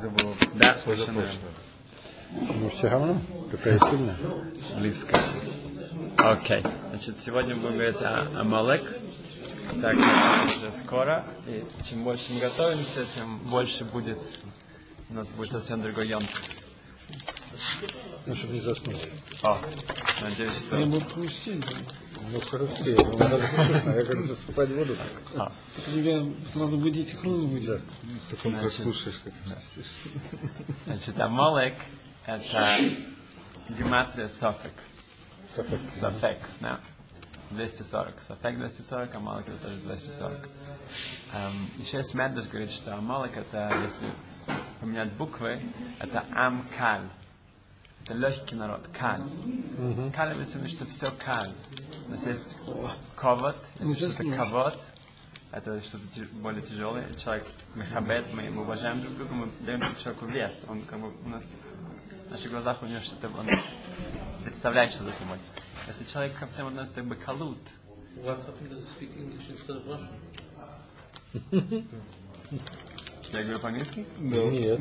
Это 0.00 0.08
было 0.08 0.34
да, 0.54 0.76
совершенно 0.76 1.26
Ну, 2.32 2.70
все 2.70 2.88
равно, 2.88 3.20
какая 3.50 3.78
сильная. 3.78 4.16
близко. 4.76 5.20
Окей. 6.16 6.64
Значит, 6.88 7.18
сегодня 7.18 7.54
будем 7.54 7.74
говорить 7.74 8.00
о 8.00 8.40
Амалек. 8.40 8.98
Так, 9.82 9.94
уже 10.56 10.72
скоро. 10.72 11.26
И 11.46 11.64
чем 11.84 12.02
больше 12.02 12.32
мы 12.32 12.40
готовимся, 12.40 13.04
тем 13.14 13.40
больше 13.50 13.84
будет 13.84 14.18
у 15.10 15.14
нас 15.14 15.28
будет 15.30 15.50
совсем 15.50 15.82
другой 15.82 16.08
ям. 16.08 16.22
Ну, 18.26 18.34
чтобы 18.34 18.54
не 18.54 18.60
заснуть. 18.60 19.08
О, 19.42 19.58
надеюсь, 20.22 20.58
что... 20.58 20.76
Буду 20.76 21.00
хрустеть, 21.00 21.64
да. 21.64 21.76
Ну, 22.32 22.40
хорошо, 22.40 23.90
я 23.90 24.04
как 24.04 24.20
засыпать 24.20 24.68
буду. 24.70 24.94
А, 25.36 25.46
Так 25.74 25.84
тебя 25.86 26.22
сразу 26.46 26.76
будить 26.76 27.12
и 27.12 27.16
хруст 27.16 27.44
будет. 27.44 27.80
Потом 28.30 28.52
Значит, 28.52 28.60
прослушаешь, 28.60 29.20
как 29.24 29.32
ты 29.32 29.54
чистишь. 29.54 30.12
Значит, 30.86 31.18
Амалек 31.18 31.74
это 32.26 32.62
гематрия 33.70 34.28
Софек. 34.28 34.72
Сафек. 35.56 35.80
Софек, 35.98 36.38
да. 36.60 36.80
240. 37.50 38.14
Софек 38.28 38.58
240, 38.58 39.14
Амалек 39.14 39.48
это 39.48 39.58
тоже 39.58 39.76
240. 39.76 40.48
Эм, 41.32 41.70
еще 41.78 41.96
есть 41.96 42.14
Медреш 42.14 42.46
говорит, 42.46 42.70
что 42.70 42.94
Амалек 42.94 43.36
это, 43.36 43.72
если 43.82 44.12
поменять 44.80 45.12
буквы, 45.14 45.60
это 45.98 46.24
Амкаль. 46.32 47.08
Это 48.04 48.14
легкий 48.14 48.56
народ, 48.56 48.88
каль. 48.88 49.22
Каль 50.14 50.34
имеется 50.34 50.58
в 50.58 50.62
виду, 50.62 50.70
что 50.70 50.86
все 50.86 51.10
каль. 51.10 51.52
У 52.06 52.10
нас 52.10 52.26
есть 52.26 52.58
ковод, 53.16 53.56
есть 53.78 53.94
сейчас 53.94 54.14
что-то 54.14 54.36
ковод. 54.36 54.78
Это 55.52 55.80
что-то 55.82 56.04
более 56.34 56.62
тяжелое. 56.62 57.12
Человек 57.14 57.46
мехабет, 57.74 58.32
мы, 58.32 58.50
мы 58.50 58.62
уважаем 58.62 59.00
друг 59.00 59.16
друга, 59.16 59.34
мы 59.34 59.48
даем 59.66 59.80
человеку 59.98 60.26
вес. 60.26 60.64
Он 60.68 60.82
как 60.82 61.00
бы 61.00 61.12
у 61.24 61.28
нас 61.28 61.50
в 62.26 62.30
наших 62.30 62.50
глазах 62.50 62.82
у 62.82 62.86
него 62.86 63.00
что-то 63.00 63.28
он 63.28 63.46
представляет 64.44 64.92
что-то 64.92 65.12
собой. 65.12 65.38
Если 65.88 66.04
человек 66.04 66.38
ко 66.38 66.46
всем 66.46 66.68
относится 66.68 67.00
как 67.00 67.08
бы 67.08 67.16
калут, 67.16 67.58
What 68.16 68.44
happened 68.44 68.70
to 68.70 68.82
speak 68.82 69.16
English 69.16 69.50
instead 69.50 69.76
of 69.76 69.86
Russian? 69.86 70.18
я 73.33 73.43
говорю 73.43 73.59
по-английски, 73.59 74.05
Нет. 74.19 74.79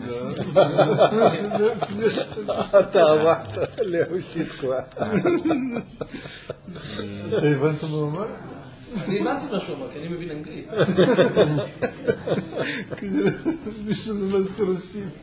Атава, 2.73 3.45
леву 3.81 4.21
ситку. 4.21 4.73
אני 9.09 9.19
הבנתי 9.19 9.47
מה 9.51 9.61
שהוא 9.61 9.77
אמר, 9.77 9.91
כי 9.93 9.99
אני 9.99 10.09
מבין 10.09 10.31
אנגלית. 10.31 10.69
Смешно 13.79 14.15
надо 14.15 14.49
хрустеть. 14.57 15.15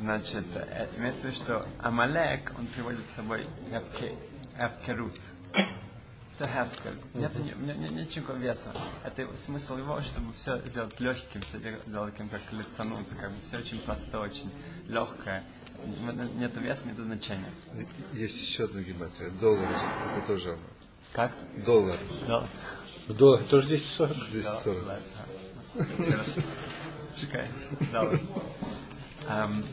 Значит, 0.00 0.44
э, 0.54 0.86
имеется 0.98 1.22
в 1.22 1.24
виду, 1.26 1.36
что 1.36 1.66
Амалек, 1.78 2.52
он 2.58 2.66
приводит 2.66 3.08
с 3.08 3.14
собой 3.14 3.46
хевке- 3.70 4.16
хевкерут. 4.58 5.14
Все 6.31 6.45
ни- 7.43 7.71
ни- 7.71 7.93
нет 7.93 8.15
никакого 8.15 8.37
веса. 8.37 8.71
Это 9.03 9.27
смысл 9.37 9.77
его, 9.77 10.01
чтобы 10.01 10.33
все 10.33 10.59
сделать 10.65 10.99
легким, 10.99 11.41
все 11.41 11.57
сделать 11.57 12.11
таким, 12.11 12.29
как 12.29 12.41
лицануть, 12.51 13.07
как 13.19 13.31
бы 13.31 13.37
все 13.45 13.57
очень 13.57 13.79
простое, 13.79 14.21
очень 14.21 14.51
легкое. 14.87 15.43
Нет 16.35 16.55
веса, 16.57 16.87
нет 16.87 16.97
значения. 16.97 17.49
Есть 18.13 18.41
еще 18.41 18.65
одна 18.65 18.81
гематрия. 18.81 19.29
Доллар. 19.31 19.69
Это 20.17 20.27
тоже 20.27 20.49
оно. 20.53 20.59
Как? 21.13 21.31
Доллар. 21.65 21.99
Да. 22.27 22.43
Доллар 23.07 23.43
тоже 23.45 23.67
240? 23.67 24.29
240. 24.31 24.85
Да, 24.85 24.99
да. 25.75 25.85
Хорошо. 26.11 26.31
Окей, 27.23 27.47
добре. 27.91 28.19
Эм, 29.29 29.63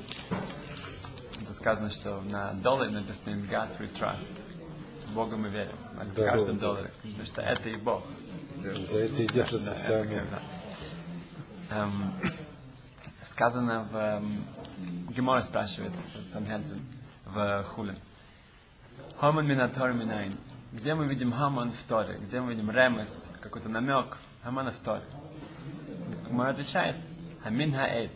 Тут 1.46 1.56
сказано, 1.56 1.91
что 1.91 2.20
на 2.22 2.52
долларе 2.55 2.90
написано 2.92 3.34
«In 3.34 3.48
God 3.48 3.68
we 3.78 3.90
trust». 3.98 4.27
В 5.06 5.14
Бога 5.14 5.36
мы 5.36 5.48
верим. 5.48 5.76
В 5.92 6.14
Да. 6.14 6.24
каждом 6.30 6.58
долларе. 6.58 6.90
Потому 7.02 7.24
что 7.24 7.42
это 7.42 7.68
и 7.68 7.76
Бог. 7.76 8.04
За 8.56 8.70
это 8.70 9.22
и 9.22 9.26
держится 9.28 9.58
Да, 9.70 9.74
вся 9.74 10.04
как, 10.04 10.30
да. 10.30 11.76
Эм, 11.76 12.12
Сказано 13.22 13.82
в... 13.90 13.96
эм, 13.96 14.44
Гемора 15.10 15.42
спрашивает, 15.42 15.92
в 17.26 17.62
Хуле. 17.64 17.96
Хаман 19.18 19.46
минатор 19.46 19.92
минайн. 19.92 20.32
Где 20.72 20.94
мы 20.94 21.06
видим 21.06 21.32
Хаман 21.32 21.72
в 21.72 21.82
Торе? 21.84 22.18
Где 22.18 22.40
мы 22.40 22.54
видим 22.54 22.70
Ремес, 22.70 23.30
какой-то 23.40 23.68
намек 23.68 24.18
Хамана 24.42 24.70
в 24.72 24.78
Торе? 24.78 25.02
Гемора 26.28 26.50
отвечает, 26.50 26.96
Хамин 27.42 27.74
хаэц, 27.74 28.12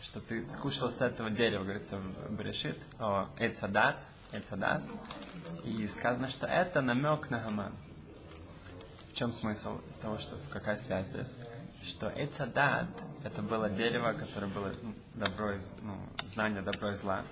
что 0.00 0.20
ты 0.20 0.48
скушал 0.48 0.90
с 0.90 1.00
этого 1.00 1.30
дерева, 1.30 1.62
говорится 1.62 1.98
в 1.98 2.34
Берешит, 2.36 2.78
о 2.98 3.28
Эцадат, 4.32 4.82
Эцадас, 4.82 4.98
и 5.64 5.86
сказано, 5.88 6.28
что 6.28 6.46
это 6.46 6.80
намек 6.80 7.30
на 7.30 7.40
Хаман. 7.40 7.72
В 9.12 9.14
чем 9.14 9.32
смысл 9.32 9.78
того, 10.00 10.18
что 10.18 10.36
какая 10.50 10.76
связь 10.76 11.06
здесь? 11.08 11.34
Что 11.82 12.12
Эцадат 12.14 12.88
это 13.24 13.42
было 13.42 13.68
дерево, 13.68 14.12
которое 14.12 14.46
было 14.46 14.72
ну, 14.82 14.94
добро 15.14 15.52
и 15.52 15.58
ну, 15.82 15.96
знание 16.26 16.62
добро 16.62 16.90
и 16.92 16.94
зла. 16.94 17.24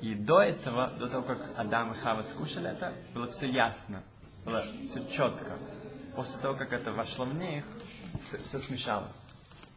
И 0.00 0.14
до 0.14 0.40
этого, 0.40 0.90
до 0.98 1.08
того, 1.08 1.24
как 1.24 1.50
Адам 1.56 1.92
и 1.92 1.96
Хава 1.96 2.22
скушали 2.22 2.70
это, 2.70 2.92
было 3.14 3.30
все 3.30 3.50
ясно, 3.50 4.02
было 4.44 4.62
все 4.84 5.04
четко. 5.08 5.58
После 6.14 6.40
того, 6.40 6.56
как 6.56 6.72
это 6.72 6.92
вошло 6.92 7.24
в 7.24 7.34
них, 7.34 7.64
все, 8.44 8.58
смешалось. 8.58 9.20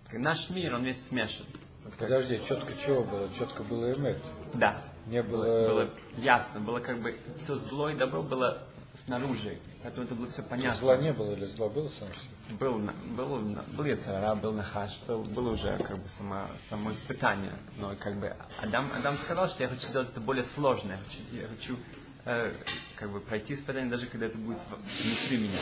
Так 0.06 0.20
Наш 0.20 0.50
мир, 0.50 0.76
он 0.76 0.84
весь 0.84 1.08
смешан. 1.08 1.46
Вот 1.84 1.94
как- 1.96 2.02
Подожди, 2.10 2.40
четко 2.48 2.74
чего 2.86 3.04
было? 3.04 3.30
Четко 3.38 3.64
было 3.64 3.94
эмет. 3.94 4.22
да. 4.54 4.80
Не 5.08 5.24
Было, 5.24 5.44
было... 5.44 5.68
было 5.70 5.90
ясно, 6.18 6.60
было 6.60 6.80
как 6.80 7.00
бы 7.00 7.18
все 7.38 7.56
зло 7.56 7.90
и 7.90 7.96
добро 7.96 8.22
было 8.24 8.62
снаружи, 9.06 9.60
поэтому 9.84 10.06
это 10.06 10.16
было 10.16 10.28
все 10.28 10.44
понятно. 10.44 10.80
Зла 10.80 10.98
не 10.98 11.14
было 11.14 11.32
или 11.34 11.46
зла 11.46 11.70
было 11.70 11.88
сам 11.88 12.08
себе? 12.10 12.58
Был, 12.60 12.80
был, 13.16 13.40
был 13.78 13.86
Яцерара, 13.86 14.36
был 14.36 14.54
Нахаш, 14.54 15.00
был, 15.08 15.24
было 15.24 15.52
уже 15.52 15.78
как 15.78 15.98
бы 15.98 16.08
само, 16.08 16.48
само 16.70 16.92
испытание. 16.92 17.54
Но 17.78 17.92
как 18.00 18.20
бы 18.20 18.36
Адам, 18.62 18.90
Адам 18.94 19.18
сказал, 19.18 19.50
что 19.50 19.64
я 19.64 19.70
хочу 19.70 19.88
сделать 19.88 20.10
это 20.10 20.22
более 20.22 20.44
сложное. 20.44 21.00
Я 21.32 21.48
хочу, 21.48 21.78
э, 22.26 22.54
как 22.96 23.12
бы 23.12 23.20
пройти 23.20 23.54
испытание, 23.54 23.90
даже 23.90 24.08
когда 24.08 24.28
это 24.28 24.38
будет 24.38 24.60
внутри 25.04 25.38
меня. 25.38 25.60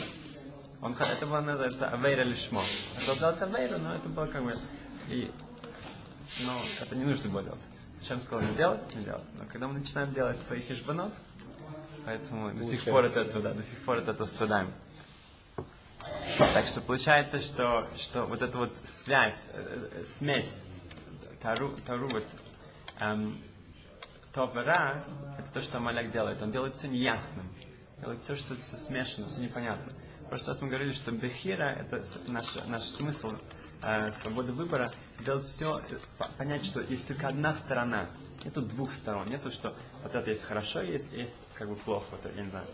Он, 0.80 0.92
это 0.92 1.26
было 1.26 1.40
называется 1.40 1.88
Авейра 1.88 2.22
Лишмо. 2.22 2.62
Хотел 2.96 3.14
сделать 3.16 3.42
Авейра, 3.42 3.78
но 3.78 3.94
это 3.94 4.08
было 4.08 4.26
как 4.26 4.44
бы... 4.44 4.54
И, 5.08 5.30
но 6.44 6.60
это 6.80 6.94
не 6.96 7.04
нужно 7.04 7.30
было 7.30 7.42
делать. 7.42 7.60
Чем 8.06 8.20
сказал 8.20 8.48
не 8.48 8.54
делать, 8.56 8.94
не 8.94 9.04
делать. 9.04 9.24
Но 9.38 9.46
когда 9.50 9.66
мы 9.66 9.78
начинаем 9.80 10.12
делать 10.12 10.40
своих 10.42 10.64
хижбанов, 10.66 11.12
поэтому 12.04 12.52
до 12.54 12.62
сих 12.62 12.84
пор 12.84 13.06
от 13.06 13.16
этого, 13.16 13.42
да, 13.42 13.52
до 13.52 13.62
сих 13.62 13.84
пор 13.84 13.98
от 13.98 14.08
этого 14.08 14.26
страдаем. 14.28 14.70
Так 16.38 16.66
что 16.66 16.80
получается, 16.82 17.40
что, 17.40 17.88
что 17.96 18.24
вот 18.24 18.42
эта 18.42 18.58
вот 18.58 18.76
связь, 18.84 19.50
э, 19.54 19.88
э, 19.92 20.04
смесь, 20.04 20.62
тару, 21.40 21.74
тару 21.84 22.08
вот, 22.08 22.24
эм, 23.00 23.36
то 24.32 24.44
вера, 24.54 25.02
это 25.38 25.52
то, 25.52 25.62
что 25.62 25.78
Амаляк 25.78 26.12
делает. 26.12 26.40
Он 26.42 26.50
делает 26.50 26.76
все 26.76 26.88
неясным. 26.88 27.48
Делает 28.00 28.20
все, 28.22 28.36
что 28.36 28.54
все 28.56 28.76
смешано, 28.76 29.26
все 29.26 29.40
непонятно. 29.40 29.92
В 30.20 30.28
прошлый 30.28 30.48
раз 30.48 30.60
мы 30.60 30.68
говорили, 30.68 30.92
что 30.92 31.10
Бехира, 31.10 31.74
это 31.74 32.04
наш, 32.28 32.54
наш 32.66 32.82
смысл 32.82 33.32
э, 33.82 34.08
свободы 34.12 34.52
выбора, 34.52 34.90
делать 35.24 35.44
все, 35.44 35.78
э, 35.90 35.98
по- 36.18 36.28
понять, 36.38 36.64
что 36.64 36.80
есть 36.80 37.06
только 37.06 37.28
одна 37.28 37.52
сторона. 37.52 38.08
Нету 38.44 38.62
двух 38.62 38.92
сторон. 38.92 39.26
Нету, 39.26 39.50
что 39.50 39.74
вот 40.02 40.14
это 40.14 40.30
есть 40.30 40.42
хорошо, 40.42 40.80
есть, 40.80 41.12
есть 41.12 41.34
как 41.54 41.68
бы 41.68 41.76
плохо. 41.76 42.06
Вот, 42.10 42.24
это, 42.24 42.36
я 42.36 42.44
не 42.44 42.50
знаю, 42.50 42.66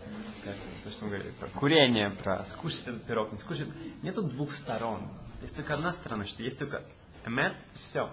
как, 0.43 0.53
то, 0.83 0.91
что 0.91 1.05
мы 1.05 1.11
говорили 1.11 1.31
про 1.39 1.47
курение, 1.47 2.09
про 2.11 2.43
скушать 2.45 2.87
этот 2.87 3.03
пирог, 3.03 3.31
не 3.31 3.39
скушать. 3.39 3.69
Нету 4.03 4.21
двух 4.23 4.53
сторон. 4.53 5.07
Есть 5.41 5.55
только 5.55 5.73
одна 5.73 5.91
сторона, 5.93 6.25
что 6.25 6.43
есть 6.43 6.59
только 6.59 6.83
эмет, 7.25 7.53
все. 7.81 8.09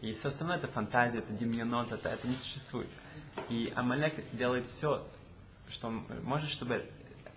И 0.00 0.12
все 0.12 0.28
остальное 0.28 0.56
это 0.56 0.68
фантазия, 0.68 1.18
это 1.18 1.32
демьянот, 1.32 1.92
это, 1.92 2.08
это 2.08 2.26
не 2.26 2.34
существует. 2.34 2.88
И 3.48 3.72
Амалек 3.76 4.14
делает 4.32 4.66
все, 4.66 5.06
что 5.68 5.88
он 5.88 6.06
может, 6.22 6.50
чтобы 6.50 6.86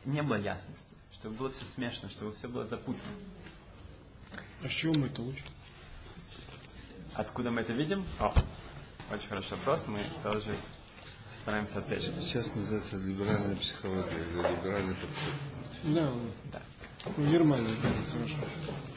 не 0.06 0.22
было 0.24 0.36
ясности, 0.36 0.95
чтобы 1.12 1.36
было 1.36 1.50
все 1.50 1.66
смешно, 1.66 2.10
чтобы 2.10 2.34
все 2.34 2.48
было 2.48 2.66
запутано. 2.66 3.04
А 4.63 4.68
с 4.68 4.71
чего 4.71 4.94
мы 4.94 5.07
это 5.07 5.21
учим? 5.21 5.45
Откуда 7.15 7.51
мы 7.51 7.62
это 7.62 7.74
видим? 7.74 8.06
О, 8.19 8.33
очень 9.12 9.27
хороший 9.27 9.57
вопрос, 9.57 9.88
мы 9.88 10.00
тоже 10.24 10.56
стараемся 11.42 11.80
ответить. 11.80 12.13
Сейчас 12.21 12.54
называется 12.56 12.95
либеральная 12.98 13.56
психология 13.57 14.15
или 14.15 14.56
либеральный 14.56 14.95
подход. 14.95 15.33
Да, 15.83 16.13
Да. 16.51 16.62
в 17.12 17.30
Германии, 17.30 17.75
да, 17.81 17.89
хорошо. 18.12 18.38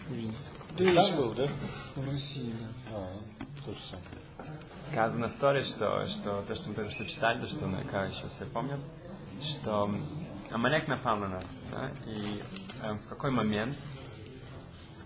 Увидите. 0.08 0.36
Да 0.78 0.84
и 0.84 0.94
Там 0.94 1.16
был, 1.16 1.34
да? 1.34 1.48
В 1.96 2.08
России, 2.08 2.54
да. 2.60 2.96
А, 2.96 3.18
то 3.64 3.72
же 3.72 3.80
самое. 3.80 4.58
Сказано 4.92 5.28
в 5.28 5.36
Торе, 5.38 5.64
что, 5.64 6.06
что 6.06 6.42
то, 6.42 6.54
что 6.54 6.68
мы 6.68 6.74
только 6.76 6.92
что 6.92 7.04
читали, 7.06 7.40
то, 7.40 7.48
что 7.48 7.66
наверняка 7.66 8.04
еще 8.04 8.28
все 8.28 8.44
помнят, 8.46 8.78
что 9.42 9.90
Амалек 10.52 10.86
напал 10.86 11.16
на 11.16 11.28
нас, 11.28 11.44
да, 11.72 11.90
и 12.06 12.40
э, 12.82 12.92
в 12.94 13.08
какой 13.08 13.32
момент 13.32 13.76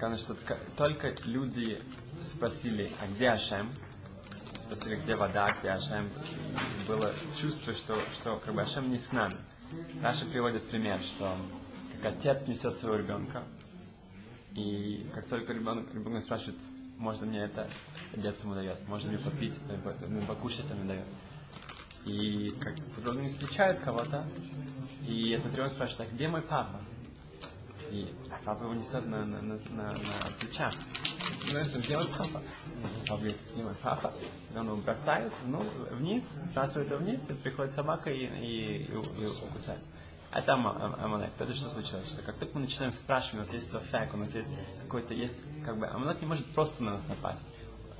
сказано, 0.00 0.17
что 0.17 0.35
только 0.79 1.14
люди 1.26 1.79
спросили, 2.25 2.91
а 3.02 3.06
где 3.06 3.29
Ашем? 3.29 3.70
Спросили, 4.64 4.97
где 4.97 5.14
вода, 5.14 5.52
где 5.61 5.69
Ашем. 5.69 6.08
Было 6.88 7.12
чувство, 7.38 7.75
что, 7.75 8.00
что 8.14 8.37
как 8.37 8.55
бы 8.55 8.62
Ашем 8.62 8.91
не 8.91 8.97
с 8.97 9.12
нами. 9.12 9.37
Раша 10.00 10.25
приводит 10.25 10.67
пример, 10.69 11.02
что 11.02 11.37
как 12.00 12.14
отец 12.14 12.47
несет 12.47 12.79
своего 12.79 12.97
ребенка, 12.97 13.44
и 14.55 15.06
как 15.12 15.29
только 15.29 15.52
ребенок, 15.52 15.93
ребенок 15.93 16.23
спрашивает, 16.23 16.58
можно 16.97 17.26
мне 17.26 17.41
это, 17.41 17.69
отец 18.17 18.43
ему 18.43 18.55
дает, 18.55 18.88
можно 18.88 19.11
мне 19.11 19.19
попить, 19.19 19.58
либо 19.69 20.25
покушать, 20.26 20.64
мне 20.70 20.85
дает. 20.85 21.06
И 22.06 22.49
как 22.58 22.75
потом 22.97 23.19
они 23.19 23.29
встречают 23.29 23.81
кого-то, 23.81 24.26
и 25.06 25.32
этот 25.32 25.52
ребенок 25.52 25.73
спрашивает, 25.73 26.11
а 26.11 26.14
где 26.14 26.26
мой 26.26 26.41
папа? 26.41 26.81
И 27.90 28.14
папа 28.44 28.64
его 28.64 28.75
несет 28.75 29.06
на, 29.06 29.25
на, 29.25 29.42
на, 29.42 29.54
на, 29.70 29.82
на 29.90 30.32
плечах. 30.38 30.72
Знаешь, 31.48 31.66
где 31.75 31.96
мой 31.96 32.06
папа? 32.06 32.42
Папа 33.06 33.20
говорит, 33.20 33.37
мой 33.56 33.75
папа? 33.82 34.14
И 34.54 34.56
он 34.56 34.66
его 34.66 34.76
бросает 34.76 35.32
ну, 35.46 35.60
вниз, 35.90 36.31
сбрасывает 36.31 36.90
его 36.90 37.00
вниз, 37.00 37.28
и 37.28 37.34
приходит 37.34 37.72
собака 37.75 38.10
и, 38.10 38.26
и, 38.26 38.84
и, 38.84 38.92
и 38.92 39.26
укусает. 39.26 39.81
Это 40.32 40.54
Ама- 40.54 40.76
Ам- 40.81 41.04
Амалек. 41.04 41.32
Это 41.38 41.52
что 41.54 41.69
случилось? 41.69 42.08
Что 42.08 42.22
как 42.22 42.37
только 42.38 42.54
мы 42.54 42.60
начинаем 42.60 42.92
спрашивать, 42.92 43.34
у 43.34 43.38
нас 43.38 43.52
есть 43.52 43.70
софек, 43.70 44.14
у 44.14 44.16
нас 44.16 44.32
есть 44.34 44.52
какой-то, 44.82 45.12
есть, 45.12 45.42
как 45.64 45.78
бы, 45.78 45.87
Амалек 45.88 46.20
не 46.20 46.28
может 46.28 46.46
просто 46.54 46.84
на 46.84 46.92
нас 46.92 47.08
напасть. 47.08 47.46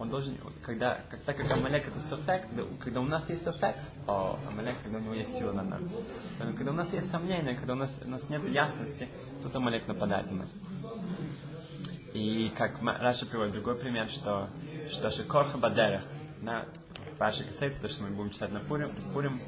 Он 0.00 0.08
должен, 0.08 0.38
когда, 0.62 1.02
как, 1.11 1.20
так 1.25 1.37
как 1.37 1.50
Амалек 1.50 1.87
это 1.87 2.00
софек, 2.00 2.47
когда, 2.81 3.00
у 3.02 3.05
нас 3.05 3.29
есть 3.29 3.44
софек, 3.44 3.76
о 4.06 4.38
Амалек, 4.49 4.76
когда 4.82 4.97
у 4.97 5.02
него 5.02 5.12
есть 5.12 5.37
сила 5.37 5.52
нами. 5.52 5.91
Поэтому, 6.38 6.56
Когда 6.56 6.70
у 6.73 6.75
нас 6.75 6.91
есть 6.94 7.11
сомнения, 7.11 7.55
когда 7.55 7.75
у 7.75 7.76
нас, 7.76 8.00
у 8.06 8.08
нас 8.08 8.26
нет 8.31 8.43
ясности, 8.49 9.11
тут 9.43 9.55
Амалек 9.55 9.87
нападает 9.87 10.31
на 10.31 10.38
нас. 10.38 10.62
И 12.14 12.49
как 12.56 12.82
Раша 12.82 13.26
приводит 13.26 13.52
другой 13.52 13.76
пример, 13.76 14.08
что, 14.08 14.49
что 14.91 15.11
Шикорха 15.11 15.58
Бадерах, 15.58 16.02
на 16.41 16.64
Раша 17.19 17.44
касается, 17.44 17.82
то, 17.82 17.88
что 17.88 18.02
мы 18.05 18.08
будем 18.08 18.31
читать 18.31 18.52
на 18.52 18.61
Пурим, 18.61 18.88
Пурим 19.12 19.38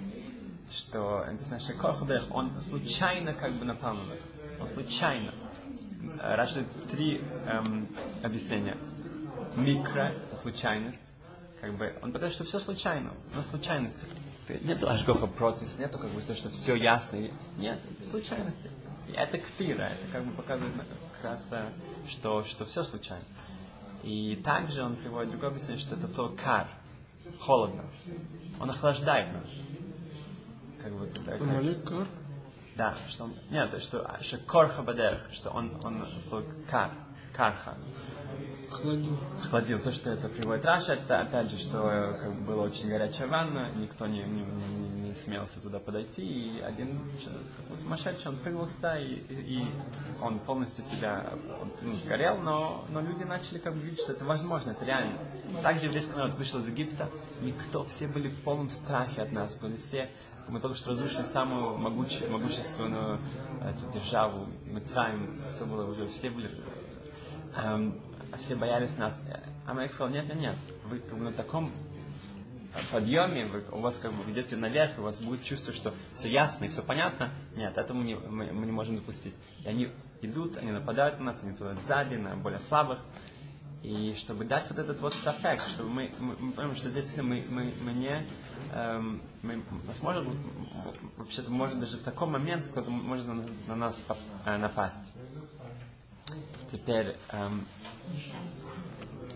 что 0.71 1.25
написано 1.25 1.61
Шикорха 1.61 2.05
Бадерах, 2.05 2.27
он 2.31 2.61
случайно 2.61 3.33
как 3.33 3.53
бы 3.53 3.65
напал 3.65 3.95
на 3.95 4.05
нас. 4.05 4.33
Он 4.61 4.69
случайно. 4.69 5.33
Э, 6.21 6.35
Раша 6.35 6.65
три 6.91 7.23
эм, 7.47 7.89
объяснения. 8.23 8.77
Микро– 9.57 10.13
это 10.27 10.37
случайность. 10.37 11.03
Как 11.61 11.75
бы, 11.75 11.95
он 12.03 12.11
говорит, 12.11 12.33
что 12.35 12.45
все 12.45 12.59
случайно. 12.59 13.13
У 13.33 13.37
нас 13.37 13.49
случайности. 13.51 14.07
Нету 14.63 14.89
ашгоха 14.89 15.27
против, 15.27 15.79
нету 15.79 15.99
как 15.99 16.11
бы 16.11 16.21
то, 16.23 16.35
что 16.35 16.51
все 16.51 16.75
ясно. 16.75 17.19
Нет, 17.57 17.81
это 17.91 18.11
случайности. 18.11 18.71
И 19.09 19.13
это 19.13 19.39
кфира, 19.39 19.83
это 19.83 20.07
как 20.13 20.25
бы 20.25 20.33
показывает 20.33 20.75
на- 20.77 20.85
как 20.85 21.25
раз, 21.33 21.53
э, 21.53 21.71
что, 22.09 22.43
что 22.45 22.65
все 22.65 22.83
случайно. 22.83 23.25
И 24.03 24.37
также 24.37 24.83
он 24.83 24.97
приводит 24.97 25.31
другое 25.31 25.51
объяснение, 25.51 25.79
что 25.81 25.95
это 25.95 26.09
слово 26.09 26.35
кар, 26.37 26.69
холодно. 27.41 27.85
Он 28.61 28.69
охлаждает 28.71 29.33
нас. 29.33 29.61
Как 30.83 30.93
бы, 30.93 31.07
когда- 31.07 31.33
как- 31.39 32.09
да, 32.77 32.95
что 33.09 33.25
он, 33.25 33.35
нет, 33.51 33.81
что, 33.83 34.19
что 34.21 34.39
корха 34.39 34.83
бадерх, 34.83 35.33
что 35.33 35.51
он, 35.51 35.79
он 35.85 36.07
слово 36.29 36.45
кар, 36.69 36.91
карха, 37.33 37.77
Охладил. 38.73 39.17
охладил. 39.41 39.79
То, 39.81 39.93
что 39.93 40.11
это 40.11 40.29
приводит 40.29 40.65
Раша, 40.65 40.95
это 40.95 41.21
опять 41.21 41.51
же, 41.51 41.59
что 41.59 41.89
э, 41.91 42.19
как 42.19 42.35
бы 42.35 42.41
была 42.55 42.63
очень 42.65 42.89
горячая 42.89 43.29
ванна, 43.29 43.71
никто 43.77 44.07
не, 44.07 44.23
не, 44.23 44.43
не- 44.43 44.89
не 45.09 45.15
смелся 45.15 45.61
туда 45.61 45.79
подойти, 45.79 46.23
и 46.25 46.61
один 46.61 46.99
такой 47.61 47.77
сумасшедший, 47.77 48.31
он 48.31 48.39
прыгнул 48.39 48.67
туда, 48.69 48.99
и, 48.99 49.15
и- 49.15 49.67
он 50.23 50.39
полностью 50.41 50.85
себя 50.85 51.35
ну, 51.83 51.93
сгорел, 51.93 52.39
но, 52.39 52.85
но 52.89 53.01
люди 53.01 53.25
начали 53.25 53.59
как 53.59 53.75
бы 53.75 53.81
видеть, 53.81 54.01
что 54.01 54.13
это 54.13 54.25
возможно, 54.25 54.71
это 54.71 54.85
реально. 54.85 55.19
Также 55.63 55.87
еврейский 55.87 56.17
народ 56.17 56.35
вышел 56.37 56.61
из 56.61 56.67
Египта, 56.69 57.11
никто, 57.43 57.85
все 57.85 58.09
были 58.09 58.29
в 58.29 58.41
полном 58.43 58.71
страхе 58.71 59.23
от 59.23 59.33
нас, 59.33 59.55
были 59.57 59.77
все, 59.77 60.11
мы 60.49 60.61
только 60.61 60.77
что 60.77 60.91
разрушили 60.91 61.23
самую 61.23 61.77
могучую, 61.79 62.31
могущественную 62.31 63.21
э, 63.61 63.71
эту 63.71 63.91
державу, 63.93 64.47
Митраем, 64.65 65.43
все 65.49 65.67
было 65.67 65.85
уже, 65.91 66.07
все 66.09 66.31
были 66.31 66.51
эм, 67.57 68.01
все 68.38 68.56
боялись 68.56 68.96
нас. 68.96 69.25
А 69.67 69.75
Малек 69.75 69.93
сказал, 69.93 70.12
нет, 70.12 70.26
нет, 70.26 70.40
нет, 70.40 70.56
вы 70.84 70.99
как 70.99 71.19
бы 71.19 71.25
на 71.25 71.32
таком 71.32 71.73
подъеме, 72.90 73.46
вы, 73.46 73.64
у 73.70 73.81
вас 73.81 73.99
как 73.99 74.12
бы 74.12 74.31
идете 74.31 74.56
наверх, 74.56 74.99
у 74.99 75.02
вас 75.02 75.20
будет 75.20 75.44
чувство, 75.44 75.75
что 75.75 75.94
все 76.11 76.31
ясно 76.31 76.64
и 76.64 76.69
все 76.69 76.82
понятно. 76.82 77.32
Нет, 77.56 77.76
этого 77.76 77.96
мы 77.96 78.05
не, 78.05 78.14
мы, 78.17 78.52
мы 78.52 78.67
не 78.67 78.73
можем 78.73 78.96
допустить. 78.96 79.34
И 79.64 79.69
они 79.69 79.88
идут, 80.23 80.56
они 80.56 80.73
нападают 80.73 81.19
на 81.19 81.26
нас, 81.26 81.40
они 81.43 81.52
нападают 81.52 81.81
сзади, 81.82 82.14
на 82.14 82.37
более 82.37 82.61
слабых. 82.61 82.99
И 83.82 84.14
чтобы 84.14 84.44
дать 84.44 84.70
вот 84.70 84.79
этот 84.79 85.00
вот 85.00 85.12
сафек, 85.12 85.61
чтобы 85.75 85.90
мы, 85.90 86.12
мы, 86.20 86.37
мы 86.38 86.52
понимаем, 86.52 86.76
что 86.76 86.88
здесь 86.90 87.17
мы, 87.17 87.44
мы, 87.49 87.75
мы 87.82 87.93
не, 87.93 88.25
эм, 88.73 89.20
мы, 89.43 89.61
нас 89.88 90.00
может, 90.02 90.25
вообще-то 91.17 91.50
может 91.50 91.81
даже 91.81 91.99
в 91.99 92.02
таком 92.02 92.31
моменте 92.31 92.69
кто-то 92.70 92.90
может 92.93 93.26
на, 93.26 93.43
на 93.67 93.75
нас 93.75 94.05
э, 94.46 94.56
напасть. 94.56 95.02
Теперь, 96.73 97.19
эм, 97.29 97.67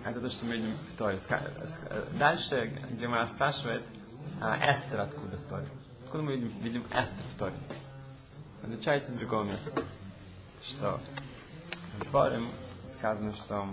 это 0.06 0.22
то, 0.22 0.30
что 0.30 0.46
мы 0.46 0.56
видим 0.56 0.74
в 0.74 0.96
Торе. 0.96 1.20
Дальше 2.18 2.72
Гемара 2.92 3.26
спрашивает, 3.26 3.84
а 4.40 4.72
Эстер 4.72 5.00
откуда 5.00 5.36
в 5.36 5.44
Торе? 5.44 5.68
Откуда 6.06 6.22
мы 6.22 6.36
видим, 6.36 6.48
видим 6.60 6.82
Эстер 6.84 7.22
в 7.34 7.38
Торе? 7.38 7.54
Отличается 8.62 9.12
с 9.12 9.16
другого 9.16 9.44
места. 9.44 9.84
Что 10.64 10.98
в 12.00 12.10
Торе 12.10 12.40
сказано, 12.94 13.34
что 13.34 13.68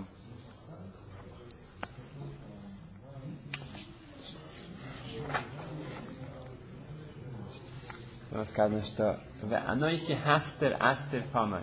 Там 8.28 8.44
сказано, 8.44 8.82
что 8.82 9.20
«Ве 9.42 9.56
анойхи 9.56 10.16
хастер 10.16 10.76
астер 10.78 11.22
паной». 11.32 11.62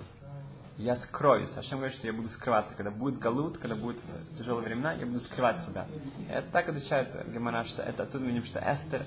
Я 0.82 0.96
скроюсь. 0.96 1.56
Ашем 1.58 1.78
говорит, 1.78 1.96
что 1.96 2.08
я 2.08 2.14
буду 2.14 2.28
скрываться. 2.28 2.74
Когда 2.74 2.90
будет 2.90 3.20
галут, 3.20 3.60
когда 3.60 3.76
будут 3.76 4.02
тяжелые 4.36 4.66
времена, 4.66 4.94
я 4.94 5.06
буду 5.06 5.20
скрывать 5.20 5.60
себя. 5.60 5.86
И 6.28 6.32
это 6.32 6.50
так 6.52 6.70
отличает 6.70 7.32
Гемара, 7.32 7.64
что 7.64 7.84
это 7.84 8.04
оттуда 8.04 8.26
видим, 8.26 8.44
что 8.44 8.60
Эстер 8.60 9.04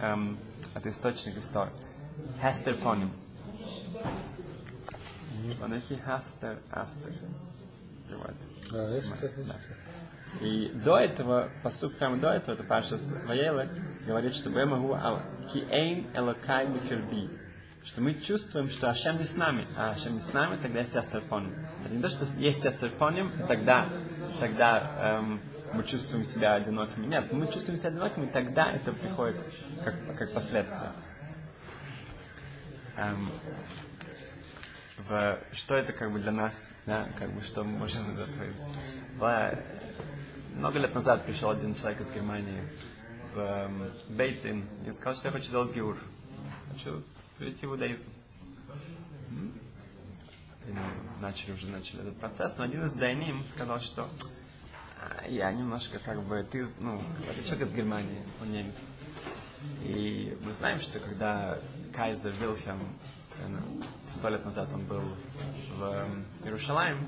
эм, 0.00 0.38
это 0.74 0.88
источник 0.88 1.36
истории. 1.36 1.72
Хестер 2.40 2.76
поним. 2.76 3.10
Анахи 5.60 5.96
хастер 5.96 6.58
астер. 6.70 7.14
Приводит. 8.06 8.36
А, 8.72 8.76
это 8.76 9.32
Да. 9.48 9.56
И 10.46 10.68
до 10.68 10.96
этого, 10.96 11.50
посук 11.64 11.96
прямо 11.96 12.18
до 12.18 12.28
этого, 12.28 12.54
это 12.54 12.62
Паша 12.62 12.98
Ваелах, 13.26 13.70
говорит, 14.06 14.34
что 14.34 14.50
Бэмагу 14.50 14.94
ал 14.94 15.22
ки 15.52 15.58
эйн 15.70 16.06
элокай 16.14 16.68
бикерби. 16.68 17.30
Что 17.84 18.00
мы 18.00 18.14
чувствуем, 18.14 18.68
что 18.68 18.88
Ашем 18.88 19.18
не 19.18 19.24
с 19.24 19.36
нами, 19.36 19.66
а 19.76 19.90
Ашем 19.90 20.14
не 20.14 20.20
с 20.20 20.32
нами, 20.32 20.56
тогда 20.60 20.80
есть 20.80 20.96
астерфоним. 20.96 21.54
Это 21.84 21.94
не 21.94 22.02
то, 22.02 22.08
что 22.08 22.24
есть 22.38 22.66
астерфоним, 22.66 23.30
тогда, 23.46 23.88
тогда 24.40 25.18
эм, 25.20 25.40
мы 25.72 25.84
чувствуем 25.84 26.24
себя 26.24 26.54
одинокими. 26.54 27.06
Нет, 27.06 27.30
мы 27.32 27.46
чувствуем 27.46 27.78
себя 27.78 27.90
одинокими, 27.90 28.26
тогда 28.26 28.70
это 28.72 28.92
приходит 28.92 29.36
как, 29.84 29.94
как 30.16 30.32
последствие. 30.34 30.90
Эм, 32.96 33.30
в, 35.08 35.38
что 35.52 35.76
это 35.76 35.92
как 35.92 36.10
бы 36.12 36.18
для 36.18 36.32
нас, 36.32 36.72
да, 36.86 37.08
как 37.16 37.30
бы 37.32 37.42
что 37.42 37.62
мы 37.62 37.78
можем 37.78 38.12
из 38.12 38.18
этого 38.18 38.46
в- 39.18 39.58
много 40.56 40.78
лет 40.78 40.94
назад 40.94 41.24
пришел 41.24 41.50
один 41.50 41.74
человек 41.74 42.00
из 42.00 42.10
Германии 42.10 42.62
в 43.34 43.38
эм, 43.38 43.92
Бейтин 44.08 44.64
и 44.86 44.92
сказал, 44.92 45.14
что 45.14 45.28
я 45.28 45.32
хочу 45.32 45.50
делать 45.50 45.72
гиур. 45.74 45.96
Хочу 46.72 47.02
перейти 47.38 47.66
в 47.66 47.70
иудаизм. 47.70 48.08
Начали 51.20 51.52
уже 51.52 51.68
начали 51.68 52.00
этот 52.00 52.18
процесс, 52.18 52.56
но 52.58 52.64
один 52.64 52.84
из 52.84 52.92
дайним 52.92 53.44
сказал, 53.54 53.80
что 53.80 54.08
«А, 55.00 55.26
я 55.28 55.52
немножко 55.52 55.98
как 55.98 56.22
бы, 56.22 56.42
ты, 56.42 56.66
ну, 56.80 57.00
человек 57.44 57.68
из 57.68 57.72
Германии, 57.74 58.22
он 58.42 58.52
немец. 58.52 58.74
И 59.82 60.36
мы 60.42 60.52
знаем, 60.54 60.80
что 60.80 60.98
когда 61.00 61.58
Кайзер 61.94 62.32
Вильхем 62.32 62.78
э, 63.38 63.58
сто 64.16 64.28
лет 64.28 64.44
назад 64.44 64.68
он 64.72 64.84
был 64.84 65.02
в 65.76 66.06
Иерушалаем, 66.44 67.06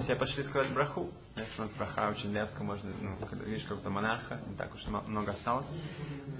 все 0.00 0.14
пошли 0.14 0.42
сказать 0.42 0.72
браху. 0.72 1.10
Если 1.42 1.58
у 1.58 1.62
нас 1.62 1.72
браха 1.72 2.08
очень 2.08 2.32
легко, 2.32 2.62
можно, 2.62 2.90
ну, 3.00 3.16
когда 3.26 3.44
видишь 3.44 3.64
какого-то 3.64 3.90
монарха, 3.90 4.40
не 4.46 4.54
так 4.54 4.72
уж 4.74 4.86
много 4.86 5.32
осталось. 5.32 5.68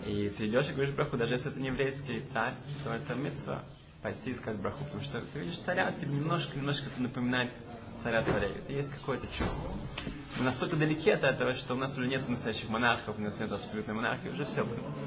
И 0.07 0.29
ты 0.31 0.47
идешь 0.47 0.69
и 0.69 0.73
говоришь 0.73 0.95
браху, 0.95 1.17
даже 1.17 1.35
если 1.35 1.51
это 1.51 1.61
не 1.61 1.69
еврейский 1.69 2.21
царь, 2.33 2.55
то 2.85 2.93
это 2.93 3.15
митца 3.15 3.65
пойти 4.01 4.31
и 4.31 4.35
сказать 4.35 4.61
браху, 4.61 4.85
потому 4.85 5.03
что 5.03 5.21
ты 5.21 5.41
видишь 5.41 5.59
царя, 5.59 5.91
тебе 5.93 6.13
немножко, 6.13 6.57
немножко 6.57 6.87
это 6.89 7.03
напоминает 7.03 7.53
царя 8.03 8.25
царей. 8.25 8.53
Это 8.53 8.73
есть 8.73 8.91
какое-то 8.91 9.27
чувство. 9.27 9.71
Мы 10.39 10.45
настолько 10.45 10.77
далеки 10.77 11.11
от 11.11 11.25
этого, 11.25 11.55
что 11.55 11.75
у 11.75 11.79
нас 11.79 11.97
уже 11.99 12.07
нет 12.07 12.29
настоящих 12.29 12.69
монархов, 12.69 13.19
у 13.19 13.21
нас 13.21 13.39
нет 13.41 13.51
абсолютной 13.53 13.95
монархии, 13.95 14.29
уже 14.29 14.45
все. 14.45 14.67